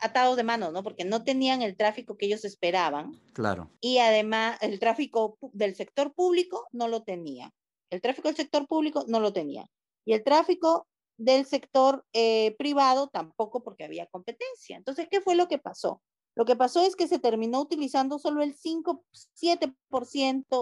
atados 0.00 0.36
de 0.36 0.42
manos, 0.44 0.72
¿no? 0.72 0.82
Porque 0.82 1.04
no 1.04 1.22
tenían 1.24 1.62
el 1.62 1.76
tráfico 1.76 2.16
que 2.16 2.26
ellos 2.26 2.44
esperaban 2.44 3.20
Claro. 3.34 3.70
y 3.80 3.98
además 3.98 4.56
el 4.62 4.78
tráfico 4.80 5.36
del 5.52 5.74
sector 5.74 6.14
público 6.14 6.66
no 6.72 6.88
lo 6.88 7.02
tenía. 7.02 7.52
El 7.90 8.00
tráfico 8.00 8.28
del 8.28 8.36
sector 8.36 8.66
público 8.66 9.04
no 9.08 9.20
lo 9.20 9.32
tenía. 9.32 9.66
Y 10.06 10.14
el 10.14 10.24
tráfico 10.24 10.86
del 11.16 11.46
sector 11.46 12.04
eh, 12.12 12.54
privado 12.58 13.08
tampoco 13.08 13.62
porque 13.62 13.84
había 13.84 14.06
competencia. 14.06 14.76
Entonces, 14.76 15.08
¿qué 15.10 15.20
fue 15.20 15.34
lo 15.34 15.48
que 15.48 15.58
pasó? 15.58 16.02
Lo 16.34 16.44
que 16.44 16.56
pasó 16.56 16.82
es 16.82 16.96
que 16.96 17.06
se 17.06 17.18
terminó 17.18 17.60
utilizando 17.60 18.18
solo 18.18 18.42
el 18.42 18.54
5, 18.54 19.04
7%, 19.40 19.74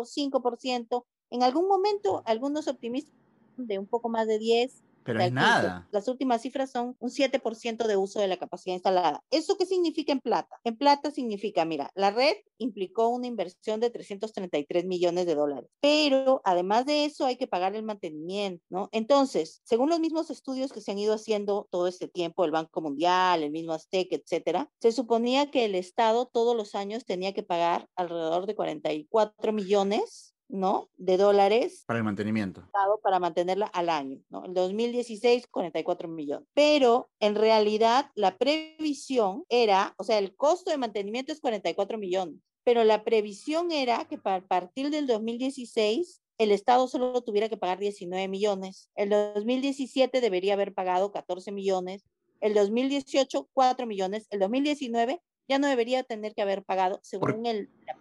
5%. 0.04 1.04
En 1.30 1.42
algún 1.42 1.66
momento, 1.66 2.23
algunos 2.26 2.68
optimistas 2.68 3.14
de 3.56 3.78
un 3.78 3.87
poco 3.87 4.09
más 4.09 4.26
de 4.26 4.38
10, 4.38 4.82
Pero 5.04 5.21
es 5.21 5.32
nada. 5.32 5.82
15. 5.82 5.88
Las 5.92 6.09
últimas 6.09 6.42
cifras 6.42 6.71
son 6.71 6.97
un 6.99 7.11
7% 7.11 7.87
de 7.87 7.97
uso 7.97 8.21
de 8.21 8.28
la 8.28 8.37
capacidad 8.37 8.75
instalada. 8.75 9.23
¿Eso 9.30 9.56
qué 9.56 9.66
significa 9.66 10.12
en 10.12 10.21
plata? 10.21 10.61
En 10.64 10.76
plata 10.76 11.11
significa, 11.11 11.64
mira, 11.64 11.90
la 11.94 12.11
red 12.11 12.35
implicó 12.59 13.09
una 13.09 13.26
inversión 13.26 13.80
de 13.80 13.90
333 13.90 14.85
millones 14.85 15.26
de 15.26 15.35
dólares, 15.35 15.68
pero 15.80 16.40
además 16.44 16.87
de 16.87 17.04
eso 17.04 17.26
hay 17.26 17.37
que 17.37 17.47
pagar 17.47 17.75
el 17.75 17.82
mantenimiento, 17.82 18.64
¿no? 18.71 18.88
Entonces, 18.92 19.61
según 19.64 19.88
los 19.88 20.00
mismos 20.00 20.30
estudios 20.30 20.73
que 20.73 20.80
se 20.80 20.92
han 20.92 20.99
ido 20.99 21.14
haciendo 21.14 21.68
todo 21.71 21.88
este 21.88 22.09
tiempo, 22.09 22.44
el 22.44 22.50
Banco 22.50 22.80
Mundial, 22.80 23.42
el 23.42 23.50
mismo 23.50 23.73
Aztec, 23.73 24.09
etcétera, 24.12 24.71
se 24.80 24.92
suponía 24.92 25.50
que 25.50 25.64
el 25.64 25.75
Estado 25.75 26.26
todos 26.26 26.56
los 26.56 26.75
años 26.75 27.04
tenía 27.04 27.32
que 27.32 27.42
pagar 27.42 27.88
alrededor 27.97 28.47
de 28.47 28.54
44 28.54 29.52
millones 29.52 30.31
¿no? 30.52 30.90
De 30.99 31.16
dólares 31.16 31.82
Para 31.87 31.99
el 31.99 32.04
mantenimiento. 32.04 32.68
Para 33.02 33.18
mantenerla 33.18 33.66
al 33.66 33.88
año, 33.88 34.21
¿no? 34.28 34.44
El 34.44 34.54
2016, 34.54 35.48
44 35.48 36.09
millones. 36.09 36.46
Pero 36.55 37.11
en 37.18 37.35
realidad 37.35 38.11
la 38.14 38.37
previsión 38.37 39.44
era, 39.48 39.94
o 39.96 40.05
sea, 40.05 40.18
el 40.18 40.37
costo 40.37 40.70
de 40.70 40.76
mantenimiento 40.76 41.33
es 41.33 41.40
44 41.40 41.98
millones, 41.98 42.37
pero 42.64 42.85
la 42.85 43.03
previsión 43.03 43.72
era 43.72 44.05
que 44.05 44.18
para 44.18 44.46
partir 44.46 44.90
del 44.90 45.07
2016 45.07 46.20
el 46.38 46.50
Estado 46.50 46.87
solo 46.87 47.22
tuviera 47.22 47.48
que 47.48 47.57
pagar 47.57 47.79
19 47.79 48.29
millones. 48.29 48.90
El 48.94 49.11
2017 49.11 50.20
debería 50.20 50.55
haber 50.55 50.74
pagado 50.74 51.12
14 51.12 51.50
millones. 51.50 52.05
El 52.40 52.55
2018, 52.55 53.48
4 53.53 53.87
millones. 53.87 54.26
El 54.31 54.40
2019 54.40 55.22
ya 55.48 55.59
no 55.59 55.68
debería 55.68 56.03
tener 56.03 56.35
que 56.35 56.42
haber 56.42 56.64
pagado 56.64 56.98
según 57.03 57.46
el, 57.46 57.70
la 57.87 57.96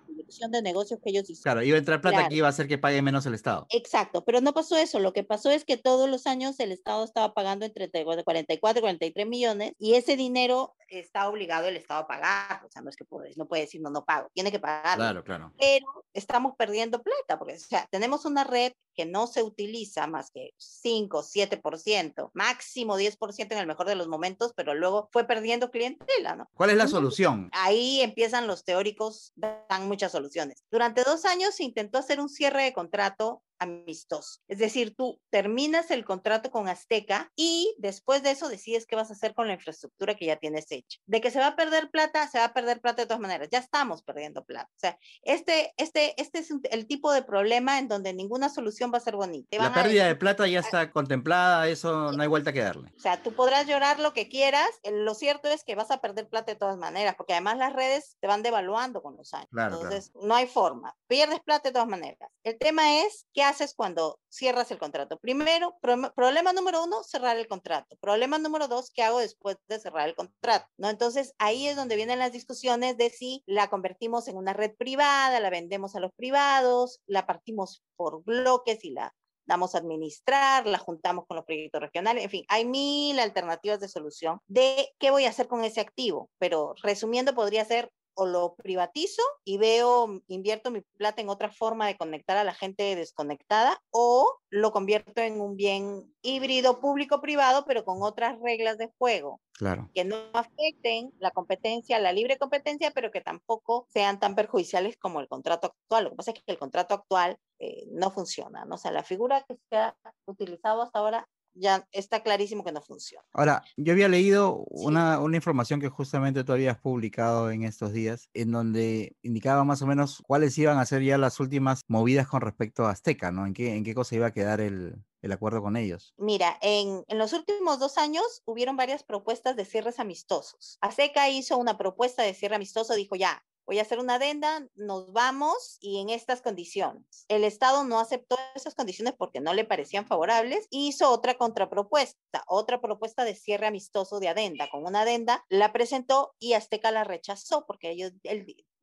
de 0.51 0.61
negocios 0.61 0.99
que 1.03 1.09
ellos 1.09 1.29
hicieron. 1.29 1.41
Claro, 1.43 1.63
iba 1.63 1.75
a 1.75 1.79
entrar 1.79 2.01
plata 2.01 2.17
Claro. 2.17 2.29
que 2.29 2.35
iba 2.35 2.47
a 2.47 2.49
hacer 2.49 2.67
que 2.67 2.77
pague 2.77 3.01
menos 3.01 3.25
el 3.25 3.33
Estado. 3.33 3.65
Exacto, 3.69 4.23
pero 4.23 4.41
no 4.41 4.53
pasó 4.53 4.77
eso. 4.77 4.99
Lo 4.99 5.13
que 5.13 5.23
pasó 5.23 5.49
es 5.51 5.65
que 5.65 5.77
todos 5.77 6.09
los 6.09 6.27
años 6.27 6.59
el 6.59 6.71
Estado 6.71 7.03
estaba 7.03 7.33
pagando 7.33 7.65
entre 7.65 7.89
44 7.89 8.79
y 8.79 8.81
43 8.81 9.27
millones 9.27 9.73
y 9.77 9.95
ese 9.95 10.15
dinero 10.15 10.75
está 10.87 11.29
obligado 11.29 11.67
el 11.67 11.77
Estado 11.77 12.01
a 12.01 12.07
pagar. 12.07 12.65
O 12.65 12.69
sea, 12.69 12.81
no 12.81 12.89
es 12.89 12.95
que 12.95 13.05
puede, 13.05 13.33
no 13.35 13.47
puede 13.47 13.63
decir 13.63 13.81
no, 13.81 13.89
no 13.89 14.03
pago, 14.03 14.29
tiene 14.33 14.51
que 14.51 14.59
pagar. 14.59 14.97
Claro, 14.97 15.23
claro. 15.23 15.53
Pero 15.59 15.85
estamos 16.13 16.55
perdiendo 16.57 17.01
plata 17.01 17.37
porque, 17.37 17.55
o 17.55 17.59
sea, 17.59 17.87
tenemos 17.91 18.25
una 18.25 18.43
red 18.43 18.73
que 18.95 19.05
no 19.05 19.27
se 19.27 19.43
utiliza 19.43 20.07
más 20.07 20.31
que 20.31 20.51
5, 20.57 21.23
7%, 21.23 22.31
máximo 22.33 22.97
10% 22.97 23.51
en 23.51 23.57
el 23.57 23.67
mejor 23.67 23.87
de 23.87 23.95
los 23.95 24.07
momentos, 24.07 24.53
pero 24.55 24.73
luego 24.73 25.09
fue 25.11 25.25
perdiendo 25.25 25.71
clientela, 25.71 26.35
¿no? 26.35 26.49
¿Cuál 26.53 26.71
es 26.71 26.77
la 26.77 26.87
solución? 26.87 27.49
Ahí 27.53 28.01
empiezan 28.01 28.47
los 28.47 28.63
teóricos, 28.63 29.33
dan 29.35 29.87
muchas 29.87 30.11
soluciones. 30.11 30.63
Durante 30.71 31.03
dos 31.03 31.25
años 31.25 31.55
se 31.55 31.63
intentó 31.63 31.97
hacer 31.97 32.19
un 32.19 32.29
cierre 32.29 32.63
de 32.63 32.73
contrato 32.73 33.43
amistoso. 33.61 34.41
Es 34.47 34.57
decir, 34.57 34.95
tú 34.95 35.21
terminas 35.29 35.91
el 35.91 36.03
contrato 36.03 36.49
con 36.49 36.67
Azteca 36.67 37.31
y 37.35 37.73
después 37.77 38.23
de 38.23 38.31
eso 38.31 38.49
decides 38.49 38.87
qué 38.87 38.95
vas 38.95 39.11
a 39.11 39.13
hacer 39.13 39.33
con 39.35 39.47
la 39.47 39.53
infraestructura 39.53 40.15
que 40.15 40.25
ya 40.25 40.35
tienes 40.37 40.71
hecha. 40.71 40.99
De 41.05 41.21
que 41.21 41.29
se 41.29 41.39
va 41.39 41.47
a 41.47 41.55
perder 41.55 41.91
plata, 41.91 42.27
se 42.27 42.39
va 42.39 42.45
a 42.45 42.53
perder 42.53 42.81
plata 42.81 43.03
de 43.03 43.05
todas 43.05 43.21
maneras. 43.21 43.49
Ya 43.51 43.59
estamos 43.59 44.01
perdiendo 44.01 44.43
plata. 44.43 44.69
O 44.75 44.79
sea, 44.79 44.97
este, 45.21 45.73
este, 45.77 46.19
este 46.19 46.39
es 46.39 46.51
el 46.71 46.87
tipo 46.87 47.13
de 47.13 47.21
problema 47.21 47.77
en 47.77 47.87
donde 47.87 48.13
ninguna 48.13 48.49
solución 48.49 48.91
va 48.91 48.97
a 48.97 49.01
ser 49.01 49.15
bonita. 49.15 49.57
La 49.57 49.73
pérdida 49.73 50.07
de 50.07 50.15
plata 50.15 50.47
ya 50.47 50.59
está 50.59 50.91
contemplada, 50.91 51.67
eso 51.67 52.11
no 52.11 52.21
hay 52.21 52.27
vuelta 52.27 52.51
que 52.51 52.61
darle. 52.61 52.91
o 52.95 52.99
sea, 52.99 53.21
tú 53.21 53.33
podrás 53.33 53.67
llorar 53.67 53.99
lo 53.99 54.13
que 54.13 54.27
quieras, 54.27 54.69
lo 54.89 55.13
cierto 55.13 55.49
es 55.49 55.63
que 55.63 55.75
vas 55.75 55.91
a 55.91 56.01
perder 56.01 56.27
plata 56.27 56.51
de 56.51 56.57
todas 56.57 56.77
maneras, 56.77 57.15
porque 57.15 57.33
además 57.33 57.57
las 57.57 57.73
redes 57.73 58.17
te 58.19 58.27
van 58.27 58.41
devaluando 58.41 59.03
con 59.03 59.15
los 59.17 59.33
años. 59.35 59.49
Claro, 59.51 59.77
claro. 59.77 59.83
Entonces, 59.83 60.11
no 60.15 60.33
hay 60.33 60.47
forma. 60.47 60.95
Pierdes 61.07 61.41
plata 61.41 61.69
de 61.69 61.73
todas 61.73 61.87
maneras. 61.87 62.31
El 62.43 62.57
tema 62.57 63.01
es, 63.01 63.27
¿qué 63.33 63.43
haces 63.51 63.73
cuando 63.75 64.19
cierras 64.29 64.71
el 64.71 64.79
contrato? 64.79 65.19
Primero, 65.19 65.77
pro- 65.81 66.11
problema 66.15 66.53
número 66.53 66.83
uno, 66.83 67.03
cerrar 67.03 67.37
el 67.37 67.47
contrato. 67.47 67.95
Problema 68.01 68.37
número 68.39 68.67
dos, 68.67 68.91
¿qué 68.93 69.03
hago 69.03 69.19
después 69.19 69.57
de 69.67 69.79
cerrar 69.79 70.09
el 70.09 70.15
contrato? 70.15 70.67
¿No? 70.77 70.89
Entonces, 70.89 71.33
ahí 71.37 71.67
es 71.67 71.75
donde 71.75 71.95
vienen 71.95 72.19
las 72.19 72.31
discusiones 72.31 72.97
de 72.97 73.09
si 73.09 73.43
la 73.45 73.69
convertimos 73.69 74.27
en 74.27 74.37
una 74.37 74.53
red 74.53 74.71
privada, 74.75 75.39
la 75.39 75.49
vendemos 75.49 75.95
a 75.95 75.99
los 75.99 76.11
privados, 76.15 76.99
la 77.05 77.27
partimos 77.27 77.83
por 77.95 78.23
bloques 78.23 78.83
y 78.83 78.91
la 78.91 79.13
damos 79.45 79.75
a 79.75 79.79
administrar, 79.79 80.65
la 80.65 80.77
juntamos 80.77 81.25
con 81.27 81.35
los 81.35 81.45
proyectos 81.45 81.81
regionales, 81.81 82.23
en 82.23 82.29
fin, 82.29 82.45
hay 82.47 82.63
mil 82.63 83.19
alternativas 83.19 83.79
de 83.79 83.89
solución 83.89 84.39
de 84.47 84.89
qué 84.99 85.11
voy 85.11 85.25
a 85.25 85.29
hacer 85.29 85.47
con 85.47 85.63
ese 85.63 85.81
activo, 85.81 86.29
pero 86.37 86.73
resumiendo 86.83 87.33
podría 87.35 87.65
ser 87.65 87.91
o 88.13 88.25
lo 88.25 88.55
privatizo 88.55 89.21
y 89.43 89.57
veo, 89.57 90.21
invierto 90.27 90.71
mi 90.71 90.81
plata 90.81 91.21
en 91.21 91.29
otra 91.29 91.51
forma 91.51 91.87
de 91.87 91.97
conectar 91.97 92.37
a 92.37 92.43
la 92.43 92.53
gente 92.53 92.95
desconectada 92.95 93.81
o 93.91 94.39
lo 94.49 94.71
convierto 94.71 95.21
en 95.21 95.41
un 95.41 95.55
bien 95.55 96.13
híbrido 96.21 96.79
público-privado, 96.79 97.65
pero 97.65 97.85
con 97.85 98.01
otras 98.01 98.39
reglas 98.41 98.77
de 98.77 98.91
juego 98.97 99.41
Claro. 99.53 99.89
que 99.93 100.05
no 100.05 100.17
afecten 100.33 101.13
la 101.19 101.29
competencia, 101.31 101.99
la 101.99 102.13
libre 102.13 102.37
competencia, 102.37 102.91
pero 102.91 103.11
que 103.11 103.21
tampoco 103.21 103.85
sean 103.89 104.19
tan 104.19 104.33
perjudiciales 104.33 104.97
como 104.97 105.19
el 105.19 105.27
contrato 105.27 105.67
actual. 105.67 106.05
Lo 106.05 106.09
que 106.11 106.15
pasa 106.15 106.31
es 106.31 106.41
que 106.41 106.51
el 106.51 106.57
contrato 106.57 106.95
actual 106.95 107.37
eh, 107.59 107.85
no 107.91 108.09
funciona, 108.09 108.65
¿no? 108.65 108.75
O 108.75 108.77
sea, 108.77 108.91
la 108.91 109.03
figura 109.03 109.43
que 109.47 109.55
se 109.69 109.77
ha 109.77 109.95
utilizado 110.25 110.81
hasta 110.81 110.99
ahora 110.99 111.29
ya 111.53 111.87
está 111.91 112.23
clarísimo 112.23 112.63
que 112.63 112.71
no 112.71 112.81
funciona. 112.81 113.25
Ahora, 113.33 113.63
yo 113.77 113.93
había 113.93 114.09
leído 114.09 114.57
Sí. 114.73 114.87
una, 114.87 115.19
una 115.19 115.37
información 115.37 115.79
que 115.79 115.87
justamente 115.89 116.43
tú 116.43 116.51
habías 116.51 116.77
publicado 116.79 117.49
en 117.51 117.63
estos 117.63 117.93
días, 117.93 118.29
en 118.33 118.51
donde 118.51 119.15
indicaba 119.21 119.63
más 119.63 119.81
o 119.81 119.87
menos 119.87 120.21
cuáles 120.27 120.57
iban 120.57 120.77
a 120.79 120.85
ser 120.85 121.01
ya 121.03 121.17
las 121.17 121.39
últimas 121.39 121.81
movidas 121.87 122.27
con 122.27 122.41
respecto 122.41 122.85
a 122.85 122.91
Azteca, 122.91 123.31
¿no? 123.31 123.45
En 123.45 123.53
qué, 123.53 123.75
en 123.75 123.83
qué 123.85 123.95
cosa 123.95 124.15
iba 124.15 124.27
a 124.27 124.33
quedar 124.33 124.59
el, 124.59 125.03
el 125.21 125.31
acuerdo 125.31 125.61
con 125.61 125.77
ellos. 125.77 126.13
Mira, 126.17 126.57
en, 126.61 127.03
en 127.07 127.17
los 127.17 127.33
últimos 127.33 127.79
dos 127.79 127.97
años 127.97 128.43
hubieron 128.45 128.77
varias 128.77 129.03
propuestas 129.03 129.55
de 129.55 129.65
cierres 129.65 129.99
amistosos. 129.99 130.77
ASECA 130.81 131.29
hizo 131.29 131.57
una 131.57 131.77
propuesta 131.77 132.21
de 132.23 132.33
cierre 132.33 132.55
amistoso, 132.55 132.93
dijo 132.93 133.15
ya, 133.15 133.43
voy 133.65 133.79
a 133.79 133.83
hacer 133.83 133.99
una 133.99 134.15
adenda, 134.15 134.67
nos 134.75 135.11
vamos 135.13 135.77
y 135.79 135.99
en 135.99 136.09
estas 136.09 136.41
condiciones. 136.41 137.25
El 137.27 137.43
Estado 137.43 137.83
no 137.83 137.99
aceptó 137.99 138.37
esas 138.55 138.75
condiciones 138.75 139.13
porque 139.17 139.39
no 139.39 139.53
le 139.53 139.65
parecían 139.65 140.07
favorables, 140.07 140.67
hizo 140.69 141.09
otra 141.11 141.35
contrapropuesta, 141.35 142.43
otra 142.47 142.81
propuesta 142.81 143.23
de 143.23 143.35
cierre 143.35 143.67
amistoso 143.67 144.19
de 144.19 144.29
adenda. 144.29 144.69
Con 144.69 144.85
una 144.85 145.01
adenda 145.01 145.45
la 145.49 145.71
presentó 145.73 146.33
y 146.39 146.53
Azteca 146.53 146.91
la 146.91 147.03
rechazó 147.03 147.65
porque 147.65 147.91
ellos 147.91 148.11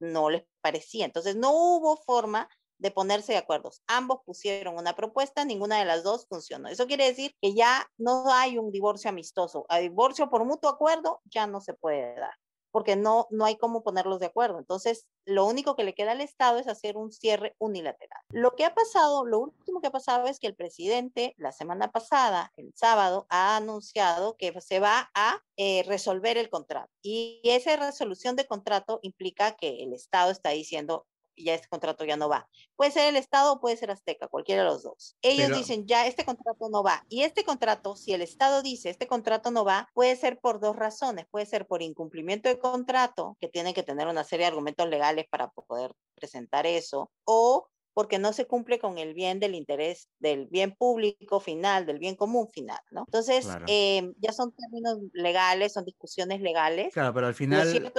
no 0.00 0.30
les 0.30 0.44
parecía. 0.60 1.04
Entonces 1.04 1.36
no 1.36 1.52
hubo 1.52 1.96
forma 1.96 2.48
de 2.78 2.90
ponerse 2.90 3.32
de 3.32 3.38
acuerdo. 3.38 3.70
Ambos 3.88 4.20
pusieron 4.24 4.76
una 4.78 4.94
propuesta, 4.94 5.44
ninguna 5.44 5.78
de 5.78 5.84
las 5.84 6.04
dos 6.04 6.26
funcionó. 6.28 6.68
Eso 6.68 6.86
quiere 6.86 7.06
decir 7.06 7.34
que 7.42 7.54
ya 7.54 7.90
no 7.96 8.32
hay 8.32 8.56
un 8.56 8.70
divorcio 8.70 9.10
amistoso. 9.10 9.66
A 9.68 9.78
divorcio 9.78 10.30
por 10.30 10.44
mutuo 10.44 10.70
acuerdo 10.70 11.20
ya 11.24 11.46
no 11.46 11.60
se 11.60 11.74
puede 11.74 12.14
dar 12.14 12.34
porque 12.70 12.96
no, 12.96 13.26
no 13.30 13.44
hay 13.44 13.56
cómo 13.56 13.82
ponerlos 13.82 14.20
de 14.20 14.26
acuerdo. 14.26 14.58
Entonces, 14.58 15.06
lo 15.24 15.46
único 15.46 15.76
que 15.76 15.84
le 15.84 15.94
queda 15.94 16.12
al 16.12 16.20
Estado 16.20 16.58
es 16.58 16.68
hacer 16.68 16.96
un 16.96 17.12
cierre 17.12 17.54
unilateral. 17.58 18.22
Lo 18.30 18.54
que 18.56 18.64
ha 18.64 18.74
pasado, 18.74 19.24
lo 19.24 19.40
último 19.40 19.80
que 19.80 19.88
ha 19.88 19.92
pasado 19.92 20.26
es 20.26 20.38
que 20.38 20.46
el 20.46 20.54
presidente 20.54 21.34
la 21.36 21.52
semana 21.52 21.90
pasada, 21.90 22.52
el 22.56 22.72
sábado, 22.74 23.26
ha 23.30 23.56
anunciado 23.56 24.36
que 24.36 24.58
se 24.60 24.80
va 24.80 25.10
a 25.14 25.40
eh, 25.56 25.84
resolver 25.86 26.38
el 26.38 26.50
contrato. 26.50 26.90
Y 27.02 27.40
esa 27.44 27.76
resolución 27.76 28.36
de 28.36 28.46
contrato 28.46 29.00
implica 29.02 29.56
que 29.56 29.82
el 29.82 29.92
Estado 29.92 30.30
está 30.30 30.50
diciendo, 30.50 31.06
ya 31.44 31.54
este 31.54 31.68
contrato 31.68 32.04
ya 32.04 32.16
no 32.16 32.28
va. 32.28 32.48
Puede 32.76 32.90
ser 32.90 33.08
el 33.08 33.16
Estado 33.16 33.52
o 33.52 33.60
puede 33.60 33.76
ser 33.76 33.90
Azteca, 33.90 34.28
cualquiera 34.28 34.62
de 34.62 34.68
los 34.68 34.82
dos. 34.82 35.16
Ellos 35.22 35.56
dicen, 35.56 35.86
ya 35.86 36.06
este 36.06 36.24
contrato 36.24 36.68
no 36.70 36.82
va. 36.82 37.04
Y 37.08 37.22
este 37.22 37.44
contrato, 37.44 37.96
si 37.96 38.12
el 38.12 38.22
Estado 38.22 38.62
dice, 38.62 38.90
este 38.90 39.06
contrato 39.06 39.50
no 39.50 39.64
va, 39.64 39.88
puede 39.94 40.16
ser 40.16 40.38
por 40.38 40.60
dos 40.60 40.76
razones. 40.76 41.26
Puede 41.30 41.46
ser 41.46 41.66
por 41.66 41.82
incumplimiento 41.82 42.48
de 42.48 42.58
contrato, 42.58 43.36
que 43.40 43.48
tienen 43.48 43.74
que 43.74 43.82
tener 43.82 44.06
una 44.08 44.24
serie 44.24 44.44
de 44.44 44.48
argumentos 44.48 44.88
legales 44.88 45.26
para 45.30 45.48
poder 45.50 45.92
presentar 46.14 46.66
eso, 46.66 47.10
o 47.24 47.68
porque 47.98 48.20
no 48.20 48.32
se 48.32 48.46
cumple 48.46 48.78
con 48.78 48.96
el 48.96 49.12
bien 49.12 49.40
del 49.40 49.56
interés 49.56 50.08
del 50.20 50.46
bien 50.46 50.72
público 50.72 51.40
final, 51.40 51.84
del 51.84 51.98
bien 51.98 52.14
común 52.14 52.48
final, 52.48 52.78
¿no? 52.92 53.02
Entonces, 53.08 53.48
em, 53.66 54.14
ya 54.18 54.30
son 54.32 54.52
términos 54.52 54.98
legales, 55.14 55.72
son 55.72 55.84
discusiones 55.84 56.40
legales. 56.40 56.94
Claro, 56.94 57.12
pero 57.12 57.26
al 57.26 57.34
final, 57.34 57.92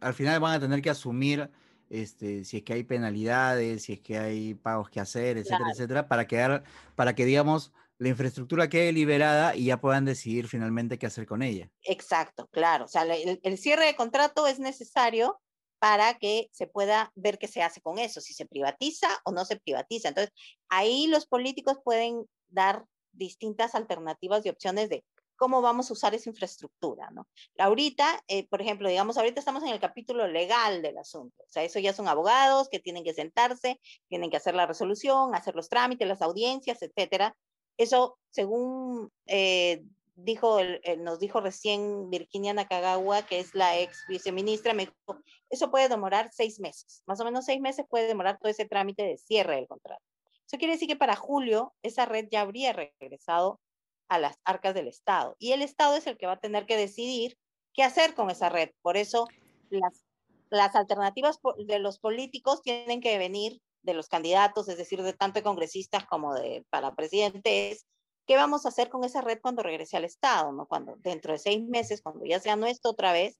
al 0.00 0.14
final 0.14 0.40
van 0.40 0.54
a 0.54 0.60
tener 0.60 0.80
que 0.80 0.88
asumir 0.88 1.50
este, 1.90 2.44
si 2.44 2.58
es 2.58 2.62
que 2.62 2.74
hay 2.74 2.84
penalidades, 2.84 3.84
si 3.84 3.94
es 3.94 4.00
que 4.00 4.18
hay 4.18 4.54
pagos 4.54 4.90
que 4.90 5.00
hacer, 5.00 5.38
etcétera, 5.38 5.70
etcétera, 5.72 6.08
para, 6.08 6.26
quedar, 6.26 6.64
para 6.94 7.14
que, 7.14 7.24
digamos, 7.24 7.72
la 7.98 8.08
infraestructura 8.08 8.68
quede 8.68 8.92
liberada 8.92 9.56
y 9.56 9.66
ya 9.66 9.80
puedan 9.80 10.04
decidir 10.04 10.46
finalmente 10.48 10.98
qué 10.98 11.06
hacer 11.06 11.26
con 11.26 11.42
ella. 11.42 11.70
Exacto, 11.82 12.48
claro. 12.52 12.84
O 12.84 12.88
sea, 12.88 13.02
el, 13.02 13.58
cierre 13.58 13.86
de 13.86 13.96
contrato 13.96 14.46
es 14.46 14.60
necesario 14.60 15.40
para 15.80 16.14
que 16.14 16.48
se 16.52 16.66
pueda 16.66 17.12
ver 17.14 17.38
qué 17.38 17.48
se 17.48 17.62
hace 17.62 17.80
con 17.80 17.98
eso, 17.98 18.20
si 18.20 18.34
se 18.34 18.46
privatiza 18.46 19.08
o 19.24 19.32
no 19.32 19.44
se 19.44 19.56
privatiza. 19.56 20.08
Entonces, 20.08 20.32
ahí 20.68 21.06
los 21.08 21.26
políticos 21.26 21.78
pueden 21.84 22.24
dar 22.48 22.84
distintas 23.12 23.74
alternativas 23.74 24.46
y 24.46 24.48
opciones 24.48 24.88
de 24.88 25.04
cómo 25.38 25.62
vamos 25.62 25.88
a 25.88 25.92
usar 25.94 26.14
esa 26.14 26.28
infraestructura, 26.28 27.08
¿no? 27.10 27.26
Ahorita, 27.58 28.22
eh, 28.26 28.46
por 28.48 28.60
ejemplo, 28.60 28.88
digamos, 28.88 29.16
ahorita 29.16 29.38
estamos 29.38 29.62
en 29.62 29.70
el 29.70 29.80
capítulo 29.80 30.26
legal 30.26 30.82
del 30.82 30.98
asunto, 30.98 31.44
o 31.44 31.48
sea, 31.48 31.62
eso 31.62 31.78
ya 31.78 31.94
son 31.94 32.08
abogados 32.08 32.68
que 32.68 32.80
tienen 32.80 33.04
que 33.04 33.14
sentarse, 33.14 33.80
tienen 34.08 34.30
que 34.30 34.36
hacer 34.36 34.54
la 34.54 34.66
resolución, 34.66 35.34
hacer 35.34 35.54
los 35.54 35.68
trámites, 35.68 36.06
las 36.06 36.20
audiencias, 36.20 36.82
etcétera. 36.82 37.34
Eso, 37.78 38.18
según 38.30 39.12
eh, 39.26 39.84
dijo, 40.16 40.58
nos 40.98 41.20
dijo 41.20 41.40
recién 41.40 42.10
Virginia 42.10 42.52
Nakagawa, 42.52 43.22
que 43.22 43.38
es 43.38 43.54
la 43.54 43.78
ex 43.78 44.04
viceministra, 44.08 44.74
me 44.74 44.86
dijo, 44.86 45.22
eso 45.48 45.70
puede 45.70 45.88
demorar 45.88 46.30
seis 46.32 46.58
meses, 46.58 47.02
más 47.06 47.20
o 47.20 47.24
menos 47.24 47.44
seis 47.44 47.60
meses 47.60 47.86
puede 47.88 48.08
demorar 48.08 48.38
todo 48.38 48.50
ese 48.50 48.66
trámite 48.66 49.04
de 49.04 49.16
cierre 49.16 49.54
del 49.54 49.68
contrato. 49.68 50.02
Eso 50.48 50.58
quiere 50.58 50.74
decir 50.74 50.88
que 50.88 50.96
para 50.96 51.14
julio 51.14 51.74
esa 51.82 52.06
red 52.06 52.26
ya 52.30 52.40
habría 52.40 52.72
regresado 52.72 53.60
a 54.08 54.18
las 54.18 54.38
arcas 54.44 54.74
del 54.74 54.88
Estado. 54.88 55.36
Y 55.38 55.52
el 55.52 55.62
Estado 55.62 55.96
es 55.96 56.06
el 56.06 56.16
que 56.16 56.26
va 56.26 56.32
a 56.32 56.40
tener 56.40 56.66
que 56.66 56.76
decidir 56.76 57.38
qué 57.74 57.82
hacer 57.82 58.14
con 58.14 58.30
esa 58.30 58.48
red. 58.48 58.70
Por 58.82 58.96
eso 58.96 59.26
las, 59.70 60.04
las 60.50 60.74
alternativas 60.74 61.38
de 61.58 61.78
los 61.78 61.98
políticos 61.98 62.62
tienen 62.62 63.00
que 63.00 63.18
venir 63.18 63.60
de 63.82 63.94
los 63.94 64.08
candidatos, 64.08 64.68
es 64.68 64.76
decir, 64.76 65.02
de 65.02 65.12
tanto 65.12 65.38
de 65.38 65.44
congresistas 65.44 66.04
como 66.06 66.34
de 66.34 66.64
para 66.70 66.94
presidentes, 66.94 67.86
¿qué 68.26 68.36
vamos 68.36 68.66
a 68.66 68.70
hacer 68.70 68.88
con 68.88 69.04
esa 69.04 69.20
red 69.20 69.38
cuando 69.40 69.62
regrese 69.62 69.96
al 69.96 70.04
Estado? 70.04 70.52
¿no? 70.52 70.66
Cuando 70.66 70.96
dentro 70.98 71.32
de 71.32 71.38
seis 71.38 71.62
meses, 71.66 72.02
cuando 72.02 72.24
ya 72.24 72.40
sea 72.40 72.56
nuestro 72.56 72.90
otra 72.90 73.12
vez, 73.12 73.38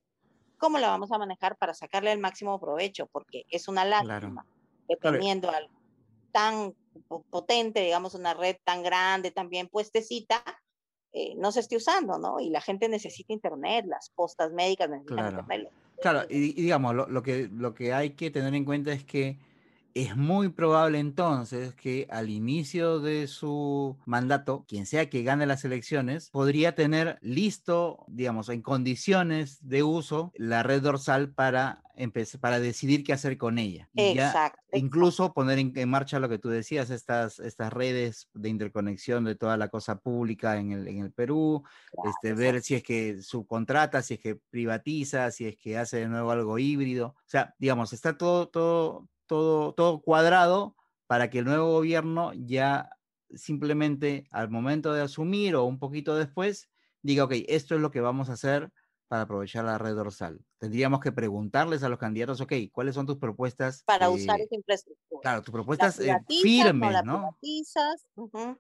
¿cómo 0.57 0.79
la 0.79 0.89
vamos 0.89 1.13
a 1.13 1.19
manejar 1.19 1.57
para 1.57 1.75
sacarle 1.75 2.13
el 2.13 2.19
máximo 2.19 2.59
provecho? 2.61 3.07
Porque 3.07 3.45
es 3.51 3.69
una 3.69 3.85
lástima 3.85 4.47
dependiendo 4.89 5.51
algo 5.51 5.78
tan 6.33 6.75
potente, 7.31 7.81
digamos, 7.81 8.15
una 8.15 8.35
red 8.35 8.57
tan 8.65 8.83
grande, 8.83 9.31
también 9.31 9.69
puestecita, 9.69 10.43
eh, 11.13 11.35
no 11.37 11.53
se 11.53 11.61
esté 11.61 11.77
usando, 11.77 12.19
¿no? 12.19 12.41
Y 12.41 12.51
la 12.51 12.61
gente 12.61 12.89
necesita 12.89 13.33
internet, 13.33 13.87
las 13.87 14.11
postas 14.11 14.53
médicas 14.53 14.91
necesitan 14.91 15.31
internet. 15.31 15.71
Claro, 16.01 16.27
y, 16.29 16.53
digamos, 16.53 16.95
lo, 16.95 17.23
que, 17.23 17.49
lo 17.53 17.75
que 17.75 17.93
hay 17.93 18.11
que 18.11 18.31
tener 18.31 18.55
en 18.55 18.65
cuenta 18.65 18.93
es 18.93 19.05
que 19.05 19.37
es 19.95 20.17
muy 20.17 20.49
probable 20.51 20.99
entonces 20.99 21.75
que 21.75 22.07
al 22.11 22.31
inicio 22.31 23.01
de 23.01 23.27
su 23.27 23.97
mandato, 24.07 24.65
quien 24.69 24.87
sea 24.87 25.11
que 25.11 25.23
gane 25.23 25.47
las 25.47 25.65
elecciones, 25.65 26.31
podría 26.31 26.75
tener 26.75 27.19
listo, 27.21 28.05
digamos, 28.09 28.49
en 28.49 28.63
condiciones 28.63 29.59
de 29.67 29.83
uso 29.83 30.33
la 30.37 30.63
red 30.63 30.83
dorsal 30.83 31.31
para 31.33 31.83
empezar, 31.97 32.41
para 32.41 32.61
decidir 32.61 33.05
qué 33.05 33.13
hacer 33.13 33.37
con 33.37 33.59
ella. 33.59 33.89
exacto. 33.95 34.61
Incluso 34.73 35.33
poner 35.33 35.59
en, 35.59 35.89
marcha 35.89 36.21
lo 36.21 36.29
que 36.29 36.39
tú 36.39 36.49
decías, 36.49 36.91
estas, 36.91 37.39
estas 37.41 37.73
redes 37.73 38.29
de 38.35 38.49
interconexión 38.49 39.25
de 39.25 39.35
toda 39.35 39.57
la 39.57 39.69
cosa 39.69 39.99
pública 39.99 40.59
en 40.59 40.73
el, 40.73 40.89
en 40.89 41.01
el 41.01 41.13
Perú, 41.13 41.65
este, 42.05 42.35
ver 42.35 42.63
si 42.63 42.75
es 42.75 42.83
que 42.83 43.23
subcontrata, 43.23 44.03
si 44.03 44.15
es 44.15 44.21
que 44.21 44.37
privatiza, 44.37 45.31
si 45.31 45.47
es 45.47 45.57
que 45.57 45.79
hace 45.79 45.99
de 45.99 46.09
nuevo 46.09 46.31
algo 46.31 46.59
híbrido. 46.59 47.17
O 47.17 47.29
sea, 47.29 47.55
digamos, 47.59 47.93
está 47.93 48.17
todo, 48.17 48.49
todo, 48.49 49.09
todo, 49.29 49.75
todo 49.75 50.01
cuadrado 50.03 50.75
para 51.07 51.31
que 51.31 51.39
el 51.41 51.45
nuevo 51.45 51.71
gobierno 51.71 52.33
ya 52.35 52.91
simplemente 53.35 54.27
al 54.33 54.51
momento 54.51 54.93
de 54.93 55.03
asumir 55.03 55.55
o 55.55 55.65
un 55.65 55.79
poquito 55.79 56.17
después 56.17 56.69
diga, 57.03 57.25
ok, 57.25 57.35
esto 57.49 57.77
es 57.77 57.81
lo 57.81 57.93
que 57.93 58.01
vamos 58.01 58.31
a 58.31 58.35
hacer 58.35 58.73
para 59.09 59.23
aprovechar 59.23 59.65
la 59.65 59.79
red 59.79 59.95
dorsal. 59.95 60.41
Tendríamos 60.59 61.01
que 61.01 61.13
preguntarles 61.13 61.83
a 61.83 61.89
los 61.89 61.99
candidatos, 61.99 62.41
ok, 62.41 62.53
¿cuáles 62.71 62.95
son 62.95 63.07
tus 63.07 63.17
propuestas? 63.17 63.83
Para 63.85 64.11
usar 64.11 64.41
esa 64.41 64.55
infraestructura. 64.55 65.21
Claro, 65.23 65.43
tus 65.43 65.53
propuestas 65.53 65.99
eh, 65.99 66.15
firmes, 66.29 67.05
¿no? 67.05 67.37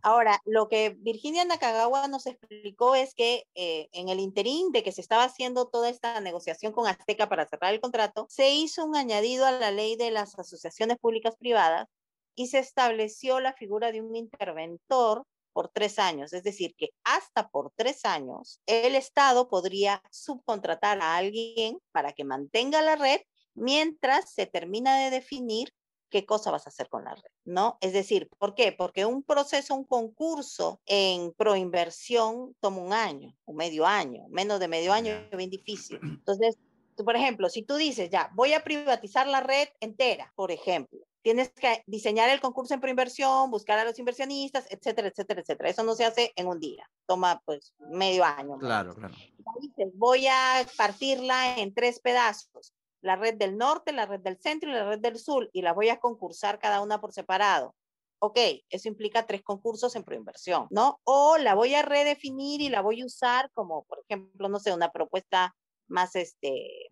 Ahora, 0.02 0.40
lo 0.46 0.68
que 0.68 0.96
Virginia 0.98 1.44
Nakagawa 1.44 2.08
nos 2.08 2.26
explicó 2.26 2.94
es 2.94 3.14
que 3.14 3.44
eh, 3.54 3.88
en 3.92 4.08
el 4.08 4.20
interín 4.20 4.72
de 4.72 4.82
que 4.82 4.92
se 4.92 5.02
estaba 5.02 5.24
haciendo 5.24 5.68
toda 5.68 5.90
esta 5.90 6.20
negociación 6.20 6.72
con 6.72 6.86
Azteca 6.86 7.28
para 7.28 7.46
cerrar 7.46 7.74
el 7.74 7.80
contrato, 7.80 8.26
se 8.30 8.54
hizo 8.54 8.84
un 8.84 8.96
añadido 8.96 9.44
a 9.44 9.52
la 9.52 9.70
ley 9.70 9.96
de 9.96 10.10
las 10.10 10.38
asociaciones 10.38 10.98
públicas 10.98 11.36
privadas 11.36 11.88
y 12.34 12.46
se 12.46 12.58
estableció 12.58 13.40
la 13.40 13.52
figura 13.52 13.92
de 13.92 14.00
un 14.00 14.16
interventor 14.16 15.24
por 15.58 15.70
tres 15.70 15.98
años. 15.98 16.32
Es 16.32 16.44
decir, 16.44 16.76
que 16.76 16.90
hasta 17.02 17.48
por 17.48 17.72
tres 17.74 18.04
años 18.04 18.62
el 18.66 18.94
Estado 18.94 19.48
podría 19.48 20.00
subcontratar 20.08 21.00
a 21.00 21.16
alguien 21.16 21.80
para 21.90 22.12
que 22.12 22.22
mantenga 22.22 22.80
la 22.80 22.94
red 22.94 23.22
mientras 23.54 24.30
se 24.32 24.46
termina 24.46 24.96
de 25.00 25.10
definir 25.10 25.74
qué 26.10 26.24
cosa 26.24 26.52
vas 26.52 26.68
a 26.68 26.70
hacer 26.70 26.88
con 26.88 27.02
la 27.02 27.12
red, 27.16 27.32
¿no? 27.44 27.76
Es 27.80 27.92
decir, 27.92 28.28
¿por 28.38 28.54
qué? 28.54 28.70
Porque 28.70 29.04
un 29.04 29.24
proceso, 29.24 29.74
un 29.74 29.82
concurso 29.82 30.80
en 30.86 31.32
proinversión 31.32 32.54
toma 32.60 32.78
un 32.80 32.92
año, 32.92 33.36
un 33.44 33.56
medio 33.56 33.84
año, 33.84 34.28
menos 34.28 34.60
de 34.60 34.68
medio 34.68 34.92
año 34.92 35.12
es 35.12 35.36
bien 35.36 35.50
difícil. 35.50 35.98
Entonces, 36.04 36.56
por 36.94 37.16
ejemplo, 37.16 37.48
si 37.48 37.64
tú 37.64 37.74
dices, 37.74 38.10
ya, 38.10 38.30
voy 38.36 38.52
a 38.52 38.62
privatizar 38.62 39.26
la 39.26 39.40
red 39.40 39.66
entera, 39.80 40.32
por 40.36 40.52
ejemplo, 40.52 41.00
tienes 41.28 41.50
que 41.50 41.84
diseñar 41.86 42.30
el 42.30 42.40
concurso 42.40 42.72
en 42.72 42.80
preinversión, 42.80 43.50
buscar 43.50 43.78
a 43.78 43.84
los 43.84 43.98
inversionistas, 43.98 44.64
etcétera, 44.70 45.08
etcétera, 45.08 45.42
etcétera. 45.42 45.68
Eso 45.68 45.82
no 45.82 45.94
se 45.94 46.06
hace 46.06 46.32
en 46.36 46.46
un 46.46 46.58
día, 46.58 46.90
toma 47.04 47.42
pues 47.44 47.74
medio 47.90 48.24
año. 48.24 48.56
Claro, 48.56 48.94
claro. 48.94 49.12
Dices, 49.60 49.92
voy 49.92 50.26
a 50.26 50.66
partirla 50.78 51.58
en 51.58 51.74
tres 51.74 52.00
pedazos, 52.00 52.72
la 53.02 53.16
red 53.16 53.34
del 53.34 53.58
norte, 53.58 53.92
la 53.92 54.06
red 54.06 54.20
del 54.20 54.38
centro 54.38 54.70
y 54.70 54.72
la 54.72 54.88
red 54.88 55.00
del 55.00 55.18
sur, 55.18 55.50
y 55.52 55.60
la 55.60 55.74
voy 55.74 55.90
a 55.90 56.00
concursar 56.00 56.58
cada 56.58 56.80
una 56.80 56.98
por 56.98 57.12
separado. 57.12 57.74
Ok, 58.20 58.38
eso 58.70 58.88
implica 58.88 59.26
tres 59.26 59.42
concursos 59.42 59.94
en 59.96 60.04
preinversión, 60.04 60.66
¿no? 60.70 60.98
O 61.04 61.36
la 61.36 61.54
voy 61.54 61.74
a 61.74 61.82
redefinir 61.82 62.62
y 62.62 62.70
la 62.70 62.80
voy 62.80 63.02
a 63.02 63.06
usar 63.06 63.50
como, 63.52 63.84
por 63.84 63.98
ejemplo, 63.98 64.48
no 64.48 64.58
sé, 64.60 64.72
una 64.72 64.90
propuesta 64.92 65.54
más, 65.88 66.16
este, 66.16 66.90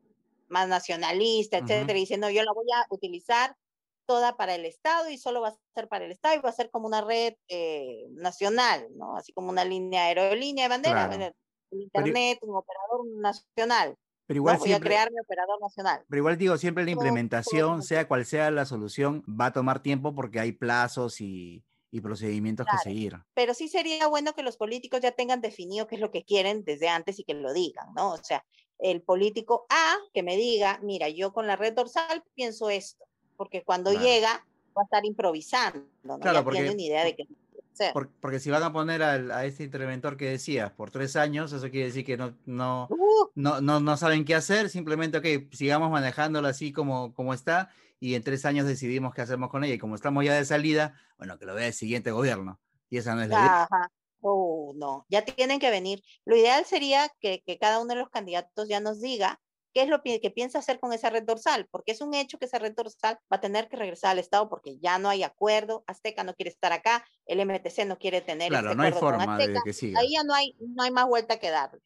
más 0.49 0.68
nacionalista, 0.68 1.57
etcétera, 1.57 1.94
diciendo 1.94 2.29
yo 2.29 2.42
la 2.42 2.53
voy 2.53 2.66
a 2.75 2.85
utilizar 2.90 3.57
toda 4.06 4.36
para 4.36 4.54
el 4.54 4.64
Estado 4.64 5.10
y 5.10 5.18
solo 5.18 5.40
va 5.40 5.48
a 5.48 5.56
ser 5.74 5.88
para 5.88 6.04
el 6.04 6.12
Estado 6.12 6.36
y 6.36 6.40
va 6.40 6.50
a 6.50 6.52
ser 6.52 6.70
como 6.70 6.86
una 6.86 7.02
red 7.02 7.34
eh, 7.48 8.06
nacional, 8.10 8.86
¿no? 8.96 9.16
Así 9.16 9.32
como 9.32 9.50
una 9.50 9.64
línea 9.64 10.04
aerolínea 10.04 10.64
de 10.64 10.68
bandera, 10.68 11.34
Internet, 11.70 12.38
un 12.42 12.56
operador 12.56 13.06
nacional. 13.20 13.96
Pero 14.26 14.38
igual 14.38 14.54
no, 14.54 14.58
voy 14.60 14.68
siempre, 14.68 14.88
a 14.88 14.90
crear 14.90 15.12
mi 15.12 15.20
operador 15.20 15.60
nacional. 15.60 16.04
Pero 16.08 16.18
igual 16.18 16.38
digo, 16.38 16.56
siempre 16.56 16.84
la 16.84 16.90
implementación, 16.90 17.82
sea 17.82 18.08
cual 18.08 18.24
sea 18.24 18.50
la 18.50 18.64
solución, 18.64 19.22
va 19.28 19.46
a 19.46 19.52
tomar 19.52 19.82
tiempo 19.82 20.14
porque 20.14 20.40
hay 20.40 20.52
plazos 20.52 21.20
y, 21.20 21.64
y 21.90 22.00
procedimientos 22.00 22.66
Claro. 22.66 22.78
que 22.82 22.90
seguir. 22.90 23.16
Pero 23.34 23.54
sí 23.54 23.68
sería 23.68 24.06
bueno 24.08 24.34
que 24.34 24.42
los 24.42 24.56
políticos 24.56 25.00
ya 25.00 25.12
tengan 25.12 25.40
definido 25.40 25.86
qué 25.86 25.96
es 25.96 26.00
lo 26.00 26.10
que 26.10 26.24
quieren 26.24 26.64
desde 26.64 26.88
antes 26.88 27.18
y 27.18 27.24
que 27.24 27.34
lo 27.34 27.52
digan, 27.52 27.86
¿no? 27.94 28.12
O 28.12 28.18
sea, 28.18 28.44
el 28.78 29.02
político 29.02 29.66
A 29.70 29.96
que 30.12 30.22
me 30.22 30.36
diga, 30.36 30.80
mira, 30.82 31.08
yo 31.08 31.32
con 31.32 31.46
la 31.46 31.56
red 31.56 31.72
dorsal 31.72 32.22
pienso 32.34 32.68
esto, 32.68 33.04
porque 33.37 33.62
cuando 33.64 33.90
Claro. 33.90 34.05
llega 34.07 34.46
va 34.77 34.83
a 34.83 34.85
estar 34.85 35.05
improvisando, 35.05 35.87
¿no? 36.03 36.18
Claro, 36.18 36.38
ya 36.38 36.44
porque- 36.44 36.59
tiene 36.61 36.72
una 36.75 36.83
idea 36.83 37.05
de 37.05 37.16
qué 37.16 37.27
hacer. 37.72 37.92
Por- 37.92 38.11
porque 38.20 38.40
si 38.40 38.51
van 38.51 38.62
a 38.62 38.72
poner 38.72 39.03
al- 39.03 39.31
a 39.31 39.44
este 39.44 39.64
interventor 39.64 40.16
que 40.16 40.27
decías 40.31 40.70
por 40.72 40.90
tres 40.90 41.16
años, 41.16 41.53
eso 41.53 41.70
quiere 41.70 41.87
decir 41.87 42.05
que 42.05 42.16
no, 42.16 42.35
no, 42.46 42.88
Uh, 42.90 43.31
no, 43.35 43.61
no, 43.61 43.81
no 43.81 43.96
saben 43.96 44.25
qué 44.25 44.35
hacer, 44.35 44.68
simplemente, 44.70 45.18
ok, 45.18 45.53
sigamos 45.53 45.90
manejándola 45.90 46.49
así 46.51 46.72
como, 46.72 47.12
como 47.14 47.33
está 47.35 47.70
y 48.01 48.14
en 48.14 48.22
tres 48.22 48.44
años 48.44 48.66
decidimos 48.66 49.14
qué 49.14 49.22
hacemos 49.22 49.51
con 49.51 49.64
ella 49.64 49.75
y 49.75 49.79
como 49.79 49.94
estamos 49.94 50.25
ya 50.25 50.35
de 50.35 50.44
salida, 50.44 50.94
bueno, 51.18 51.38
que 51.38 51.46
lo 51.46 51.55
vea 51.55 51.66
el 51.68 51.72
siguiente 51.72 52.11
gobierno. 52.11 52.61
Y 52.90 52.99
esa 52.99 53.14
no 53.14 53.22
es 53.22 53.29
la 53.29 53.38
idea. 53.40 53.62
Ajá. 53.64 53.90
Oh, 54.20 54.72
no, 54.75 55.07
ya 55.09 55.25
tienen 55.25 55.59
que 55.61 55.70
venir. 55.70 56.03
Lo 56.25 56.37
ideal 56.37 56.64
sería 56.64 57.11
que, 57.20 57.42
que 57.46 57.59
cada 57.59 57.79
uno 57.81 57.94
de 57.94 58.01
los 58.01 58.11
candidatos 58.11 58.68
ya 58.68 58.81
nos 58.81 59.01
diga 59.01 59.40
qué 59.76 59.82
es 59.82 59.90
lo 59.90 60.02
que 60.02 60.30
piensa 60.30 60.60
hacer 60.60 60.80
con 60.80 60.94
esa 60.94 61.10
red 61.10 61.24
dorsal, 61.24 61.68
porque 61.70 61.92
es 61.92 62.00
un 62.00 62.14
hecho 62.14 62.38
que 62.38 62.46
esa 62.46 62.58
red 62.58 62.72
dorsal 62.74 63.18
va 63.30 63.36
a 63.36 63.40
tener 63.42 63.68
que 63.68 63.76
regresar 63.76 64.12
al 64.12 64.18
Estado 64.18 64.48
porque 64.48 64.78
ya 64.78 64.98
no 64.98 65.10
hay 65.10 65.22
acuerdo, 65.22 65.84
Azteca 65.86 66.24
no 66.24 66.32
quiere 66.32 66.48
estar 66.48 66.72
acá, 66.72 67.04
el 67.26 67.40
MTC 67.40 67.84
no 67.84 67.98
quiere 67.98 68.22
tener 68.22 68.48
Claro, 68.48 68.68
este 68.70 68.76
no 68.78 68.82
hay 68.84 68.92
forma 68.92 69.36
de 69.36 69.54
que 69.62 69.74
siga. 69.74 70.00
ahí 70.00 70.14
ya 70.14 70.24
no 70.24 70.32
hay, 70.32 70.56
no 70.60 70.82
hay 70.82 70.90
más 70.90 71.06
vuelta 71.06 71.38
que 71.38 71.50
darle. 71.50 71.82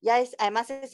Ya 0.00 0.20
es, 0.20 0.34
además 0.38 0.70
es 0.70 0.92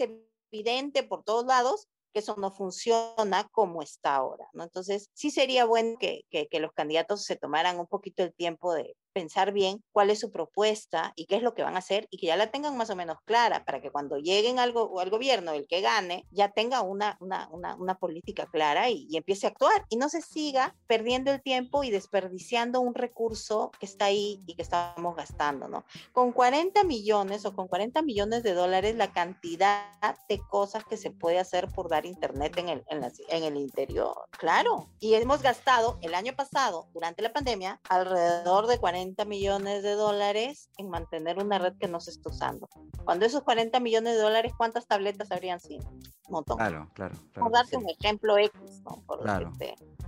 evidente 0.50 1.04
por 1.04 1.22
todos 1.22 1.46
lados 1.46 1.86
que 2.12 2.18
eso 2.18 2.34
no 2.36 2.50
funciona 2.50 3.46
como 3.52 3.80
está 3.80 4.16
ahora, 4.16 4.48
¿no? 4.52 4.64
Entonces, 4.64 5.08
sí 5.14 5.30
sería 5.30 5.66
bueno 5.66 5.98
que, 6.00 6.22
que, 6.30 6.48
que 6.48 6.58
los 6.58 6.72
candidatos 6.72 7.24
se 7.24 7.36
tomaran 7.36 7.78
un 7.78 7.86
poquito 7.86 8.24
el 8.24 8.34
tiempo 8.34 8.74
de 8.74 8.96
pensar 9.12 9.52
bien 9.52 9.82
cuál 9.92 10.10
es 10.10 10.20
su 10.20 10.30
propuesta 10.30 11.12
y 11.16 11.26
qué 11.26 11.36
es 11.36 11.42
lo 11.42 11.54
que 11.54 11.62
van 11.62 11.76
a 11.76 11.78
hacer 11.80 12.06
y 12.10 12.18
que 12.18 12.26
ya 12.26 12.36
la 12.36 12.50
tengan 12.50 12.76
más 12.76 12.90
o 12.90 12.96
menos 12.96 13.18
clara 13.24 13.64
para 13.64 13.80
que 13.80 13.90
cuando 13.90 14.16
lleguen 14.18 14.58
al, 14.58 14.74
al 14.98 15.10
gobierno, 15.10 15.52
el 15.52 15.66
que 15.66 15.80
gane, 15.80 16.26
ya 16.30 16.50
tenga 16.50 16.82
una, 16.82 17.16
una, 17.20 17.48
una, 17.50 17.76
una 17.76 17.96
política 17.98 18.46
clara 18.46 18.88
y, 18.90 19.06
y 19.10 19.16
empiece 19.16 19.46
a 19.46 19.50
actuar 19.50 19.84
y 19.88 19.96
no 19.96 20.08
se 20.08 20.22
siga 20.22 20.76
perdiendo 20.86 21.30
el 21.32 21.42
tiempo 21.42 21.84
y 21.84 21.90
desperdiciando 21.90 22.80
un 22.80 22.94
recurso 22.94 23.70
que 23.80 23.86
está 23.86 24.06
ahí 24.06 24.42
y 24.46 24.54
que 24.54 24.62
estamos 24.62 25.16
gastando, 25.16 25.68
¿no? 25.68 25.84
con 26.12 26.32
40 26.32 26.84
millones 26.84 27.44
o 27.44 27.54
con 27.54 27.68
40 27.68 28.02
millones 28.02 28.42
de 28.42 28.54
dólares 28.54 28.94
la 28.96 29.12
cantidad 29.12 29.84
de 30.28 30.38
cosas 30.48 30.84
que 30.84 30.96
se 30.96 31.10
puede 31.10 31.38
hacer 31.38 31.68
por 31.68 31.88
dar 31.88 32.06
internet 32.06 32.56
en 32.58 32.68
el, 32.68 32.84
en, 32.88 33.00
la- 33.00 33.12
en 33.28 33.44
el 33.44 33.56
interior. 33.56 34.14
Claro. 34.30 34.88
Y 35.00 35.14
hemos 35.14 35.42
gastado 35.42 35.98
el 36.02 36.14
año 36.14 36.34
pasado, 36.34 36.88
durante 36.92 37.22
la 37.22 37.32
pandemia, 37.32 37.80
alrededor 37.88 38.66
de 38.66 38.78
40 38.78 38.99
millones 39.26 39.82
de 39.82 39.92
dólares 39.92 40.70
en 40.78 40.88
mantener 40.88 41.38
una 41.38 41.58
red 41.58 41.74
que 41.78 41.88
no 41.88 42.00
se 42.00 42.10
está 42.10 42.30
usando. 42.30 42.68
Cuando 43.04 43.26
esos 43.26 43.42
40 43.42 43.80
millones 43.80 44.14
de 44.14 44.20
dólares, 44.20 44.52
¿cuántas 44.56 44.86
tabletas 44.86 45.30
habrían 45.30 45.60
sido? 45.60 45.88
Un 45.90 46.32
montón. 46.32 46.58
Claro, 46.58 46.90
claro. 46.94 47.14
por 47.14 47.32
Claro 47.32 47.46
que, 47.48 47.52
darte 47.52 47.70
sí, 47.70 47.76
un 47.76 47.88
ejemplo 47.88 48.38
X, 48.38 48.82
¿no? 48.84 49.02
Por 49.06 49.20
Claro. 49.22 49.52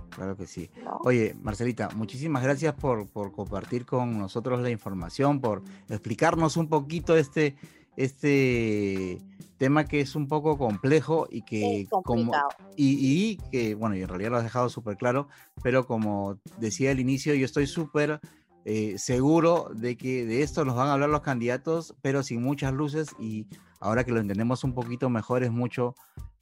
claro 0.09 0.37
que 0.37 0.47
sí. 0.47 0.69
¿no? 0.83 0.99
Oye, 1.03 1.35
Marcelita, 1.41 1.89
muchísimas 1.95 2.43
gracias 2.43 2.73
por, 2.75 3.09
por 3.09 3.31
compartir 3.31 3.85
con 3.85 4.17
nosotros 4.17 4.61
la 4.61 4.69
información, 4.69 5.41
por 5.41 5.63
explicarnos 5.89 6.57
un 6.57 6.69
poquito 6.69 7.15
este, 7.17 7.55
este 7.95 9.21
tema 9.57 9.85
que 9.85 10.01
es 10.01 10.15
un 10.15 10.27
poco 10.27 10.57
complejo 10.57 11.27
y 11.29 11.43
que 11.43 11.87
como 12.03 12.31
y, 12.75 12.97
y 12.99 13.37
que 13.49 13.75
bueno, 13.75 13.95
y 13.95 14.01
en 14.01 14.09
realidad 14.09 14.31
lo 14.31 14.37
has 14.37 14.43
dejado 14.43 14.69
súper 14.69 14.97
claro, 14.97 15.27
pero 15.61 15.85
como 15.85 16.37
decía 16.57 16.91
al 16.91 16.99
inicio, 16.99 17.33
yo 17.33 17.45
estoy 17.45 17.67
súper 17.67 18.19
eh, 18.65 18.97
seguro 18.97 19.69
de 19.73 19.97
que 19.97 20.25
de 20.25 20.41
esto 20.41 20.63
nos 20.63 20.75
van 20.75 20.87
a 20.87 20.93
hablar 20.93 21.09
los 21.09 21.21
candidatos, 21.21 21.95
pero 22.01 22.23
sin 22.23 22.41
muchas 22.41 22.73
luces 22.73 23.09
y 23.19 23.47
ahora 23.79 24.03
que 24.03 24.11
lo 24.11 24.19
entendemos 24.19 24.63
un 24.63 24.73
poquito 24.73 25.09
mejor 25.09 25.43
es 25.43 25.51
mucho 25.51 25.95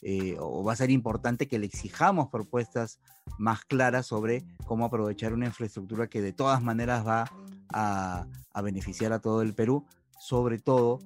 eh, 0.04 0.36
o 0.40 0.64
va 0.64 0.74
a 0.74 0.76
ser 0.76 0.92
importante 0.92 1.48
que 1.48 1.60
le 1.60 1.66
exijamos 1.66 2.30
propuestas 2.30 3.00
más 3.38 3.66
claras 3.66 4.06
sobre 4.06 4.44
cómo 4.66 4.86
aprovechar 4.86 5.34
una 5.34 5.48
infraestructura 5.48 6.08
que 6.08 6.22
de 6.22 6.34
todas 6.34 6.62
maneras 6.62 7.06
va 7.06 7.26
a, 7.74 8.28
a 8.54 8.62
beneficiar 8.62 9.14
a 9.14 9.20
todo 9.20 9.42
el 9.42 9.54
Perú, 9.54 9.86
sobre 10.20 10.60
todo 10.60 11.00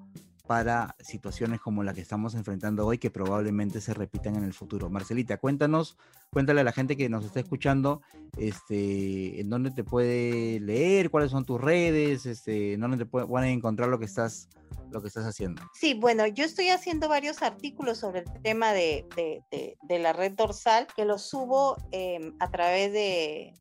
para 0.48 0.96
situaciones 1.00 1.60
como 1.60 1.84
la 1.84 1.94
que 1.94 2.02
estamos 2.02 2.36
enfrentando 2.36 2.86
hoy, 2.86 2.98
que 2.98 3.10
probablemente 3.10 3.82
se 3.82 3.94
repitan 3.94 4.36
en 4.36 4.44
el 4.44 4.54
futuro. 4.54 4.90
Marcelita, 4.90 5.38
cuéntanos, 5.38 5.98
cuéntale 6.30 6.62
a 6.62 6.64
la 6.64 6.72
gente 6.72 6.96
que 6.96 7.10
nos 7.10 7.26
está 7.26 7.40
escuchando, 7.40 8.02
este, 8.38 9.40
en 9.42 9.50
dónde 9.50 9.72
te 9.72 9.84
puede 9.84 10.60
leer, 10.60 11.10
cuáles 11.10 11.32
son 11.32 11.46
tus 11.46 11.60
redes, 11.60 12.26
este, 12.26 12.74
en 12.74 12.82
dónde 12.82 12.98
te 12.98 13.06
puede- 13.06 13.28
pueden 13.28 13.50
encontrar 13.50 13.90
lo 13.90 14.00
que 14.00 14.06
estás, 14.06 14.50
lo 14.96 15.02
que 15.02 15.10
estás 15.10 15.26
haciendo. 15.26 15.62
Sí, 15.74 15.94
bueno, 15.94 16.26
yo 16.26 16.46
estoy 16.46 16.70
haciendo 16.70 17.10
varios 17.10 17.42
artículos 17.42 17.98
sobre 17.98 18.20
el 18.22 18.42
tema 18.42 18.72
de, 18.72 19.06
de- 19.16 19.44
de- 19.52 19.78
de 19.82 20.00
la 20.00 20.14
red 20.14 20.32
dorsal 20.32 20.88
que 20.96 21.04
los 21.06 21.22
subo 21.24 21.76
em, 21.92 22.34
a 22.40 22.50
través 22.50 22.92
de, 22.94 23.54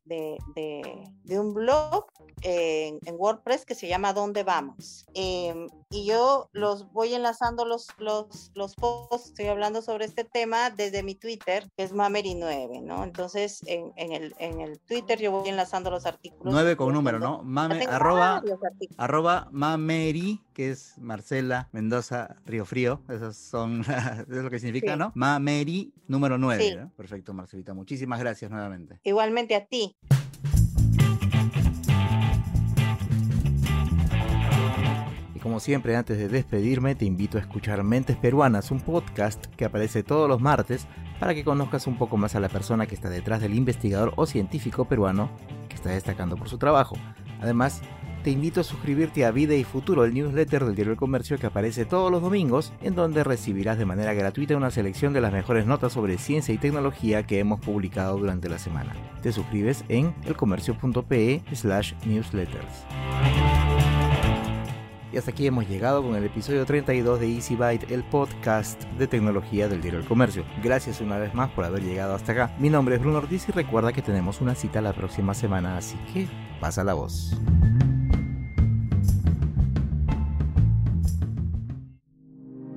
un 1.37 1.53
blog 1.53 2.05
en, 2.41 2.99
en 3.05 3.15
WordPress 3.17 3.65
que 3.65 3.75
se 3.75 3.87
llama 3.87 4.13
¿Dónde 4.13 4.43
vamos? 4.43 5.05
Em, 5.13 5.67
y 5.89 6.05
yo 6.05 6.49
los 6.53 6.91
voy 6.93 7.13
enlazando 7.13 7.65
los, 7.65 7.87
los, 7.97 8.51
los 8.55 8.75
posts, 8.75 9.27
estoy 9.29 9.47
hablando 9.47 9.81
sobre 9.81 10.05
este 10.05 10.23
tema 10.23 10.69
desde 10.69 11.03
mi 11.03 11.15
Twitter, 11.15 11.69
que 11.75 11.83
es 11.83 11.93
Mameri9, 11.93 12.81
¿no? 12.81 13.03
Entonces, 13.03 13.61
en, 13.65 13.91
en 13.97 14.11
el, 14.13 14.33
en 14.39 14.61
el 14.61 14.79
Twitter 14.79 15.19
yo 15.19 15.31
voy 15.31 15.49
enlazando 15.49 15.91
los 15.91 16.05
artículos. 16.05 16.53
Nueve 16.53 16.77
con 16.77 16.89
y 16.89 16.93
número, 16.93 17.19
¿no? 17.19 17.43
Mame, 17.43 17.85
arroba, 17.89 18.41
arroba 18.97 19.47
mameri, 19.51 20.41
que 20.55 20.71
es 20.71 20.97
Marcela 20.97 21.67
Mendoza 21.73 22.37
Río 22.45 22.65
Frío, 22.65 23.01
esas 23.09 23.35
son, 23.37 23.81
eso 23.81 24.21
es 24.21 24.43
lo 24.43 24.49
que 24.49 24.57
significa, 24.57 24.93
Sí. 24.93 24.99
¿no? 24.99 25.11
Mameri 25.13 25.93
número 26.07 26.37
9, 26.39 26.63
Sí. 26.63 26.75
¿no? 26.75 26.89
Perfecto, 26.95 27.33
Marcelita, 27.33 27.73
muchísimas 27.75 28.19
gracias 28.19 28.49
nuevamente. 28.49 28.99
Igualmente 29.03 29.53
a 29.55 29.65
ti. 29.65 29.95
Y 35.35 35.39
como 35.39 35.59
siempre, 35.59 35.95
antes 35.95 36.17
de 36.17 36.29
despedirme, 36.29 36.95
te 36.95 37.05
invito 37.05 37.37
a 37.37 37.41
escuchar 37.41 37.83
Mentes 37.83 38.15
Peruanas, 38.17 38.71
un 38.71 38.79
podcast 38.79 39.45
que 39.57 39.65
aparece 39.65 40.03
todos 40.03 40.29
los 40.29 40.41
martes 40.41 40.87
para 41.19 41.33
que 41.33 41.43
conozcas 41.43 41.87
un 41.87 41.97
poco 41.97 42.17
más 42.17 42.35
a 42.35 42.39
la 42.39 42.49
persona 42.49 42.87
que 42.87 42.95
está 42.95 43.09
detrás 43.09 43.41
del 43.41 43.53
investigador 43.53 44.13
o 44.15 44.25
científico 44.25 44.85
peruano 44.85 45.29
que 45.69 45.75
está 45.75 45.89
destacando 45.89 46.35
por 46.37 46.49
su 46.49 46.57
trabajo. 46.57 46.95
Además, 47.41 47.81
te 48.25 48.31
invito 48.31 48.59
a 48.59 48.63
suscribirte 48.63 49.23
a 49.23 49.29
Vida 49.29 49.53
y 49.53 49.63
Futuro, 49.63 50.03
el 50.03 50.15
newsletter 50.15 50.65
del 50.65 50.73
Diario 50.73 50.93
del 50.93 50.97
Comercio 50.97 51.37
que 51.37 51.45
aparece 51.45 51.85
todos 51.85 52.11
los 52.11 52.23
domingos, 52.23 52.73
en 52.81 52.95
donde 52.95 53.23
recibirás 53.23 53.77
de 53.77 53.85
manera 53.85 54.15
gratuita 54.15 54.57
una 54.57 54.71
selección 54.71 55.13
de 55.13 55.21
las 55.21 55.31
mejores 55.31 55.67
notas 55.67 55.93
sobre 55.93 56.17
ciencia 56.17 56.51
y 56.51 56.57
tecnología 56.57 57.21
que 57.27 57.37
hemos 57.37 57.59
publicado 57.59 58.17
durante 58.17 58.49
la 58.49 58.57
semana. 58.57 58.95
Te 59.21 59.31
suscribes 59.31 59.85
en 59.89 60.15
elcomercio.pe 60.25 61.43
slash 61.53 61.93
newsletters. 62.03 62.87
Y 65.13 65.17
hasta 65.17 65.29
aquí 65.29 65.45
hemos 65.45 65.69
llegado 65.69 66.01
con 66.01 66.15
el 66.15 66.23
episodio 66.23 66.65
32 66.65 67.19
de 67.19 67.31
Easy 67.31 67.55
Byte, 67.55 67.91
el 67.91 68.03
podcast 68.05 68.85
de 68.97 69.05
tecnología 69.05 69.67
del 69.67 69.83
Diario 69.83 69.99
del 69.99 70.09
Comercio. 70.09 70.45
Gracias 70.63 70.99
una 70.99 71.19
vez 71.19 71.35
más 71.35 71.51
por 71.51 71.63
haber 71.63 71.83
llegado 71.83 72.15
hasta 72.15 72.31
acá. 72.31 72.55
Mi 72.57 72.71
nombre 72.71 72.95
es 72.95 73.01
Bruno 73.01 73.19
Ortiz 73.19 73.47
y 73.47 73.51
recuerda 73.51 73.93
que 73.93 74.01
tenemos 74.01 74.41
una 74.41 74.55
cita 74.55 74.81
la 74.81 74.93
próxima 74.93 75.35
semana, 75.35 75.77
así 75.77 75.95
que 76.11 76.27
pasa 76.59 76.83
la 76.83 76.95
voz. 76.95 77.39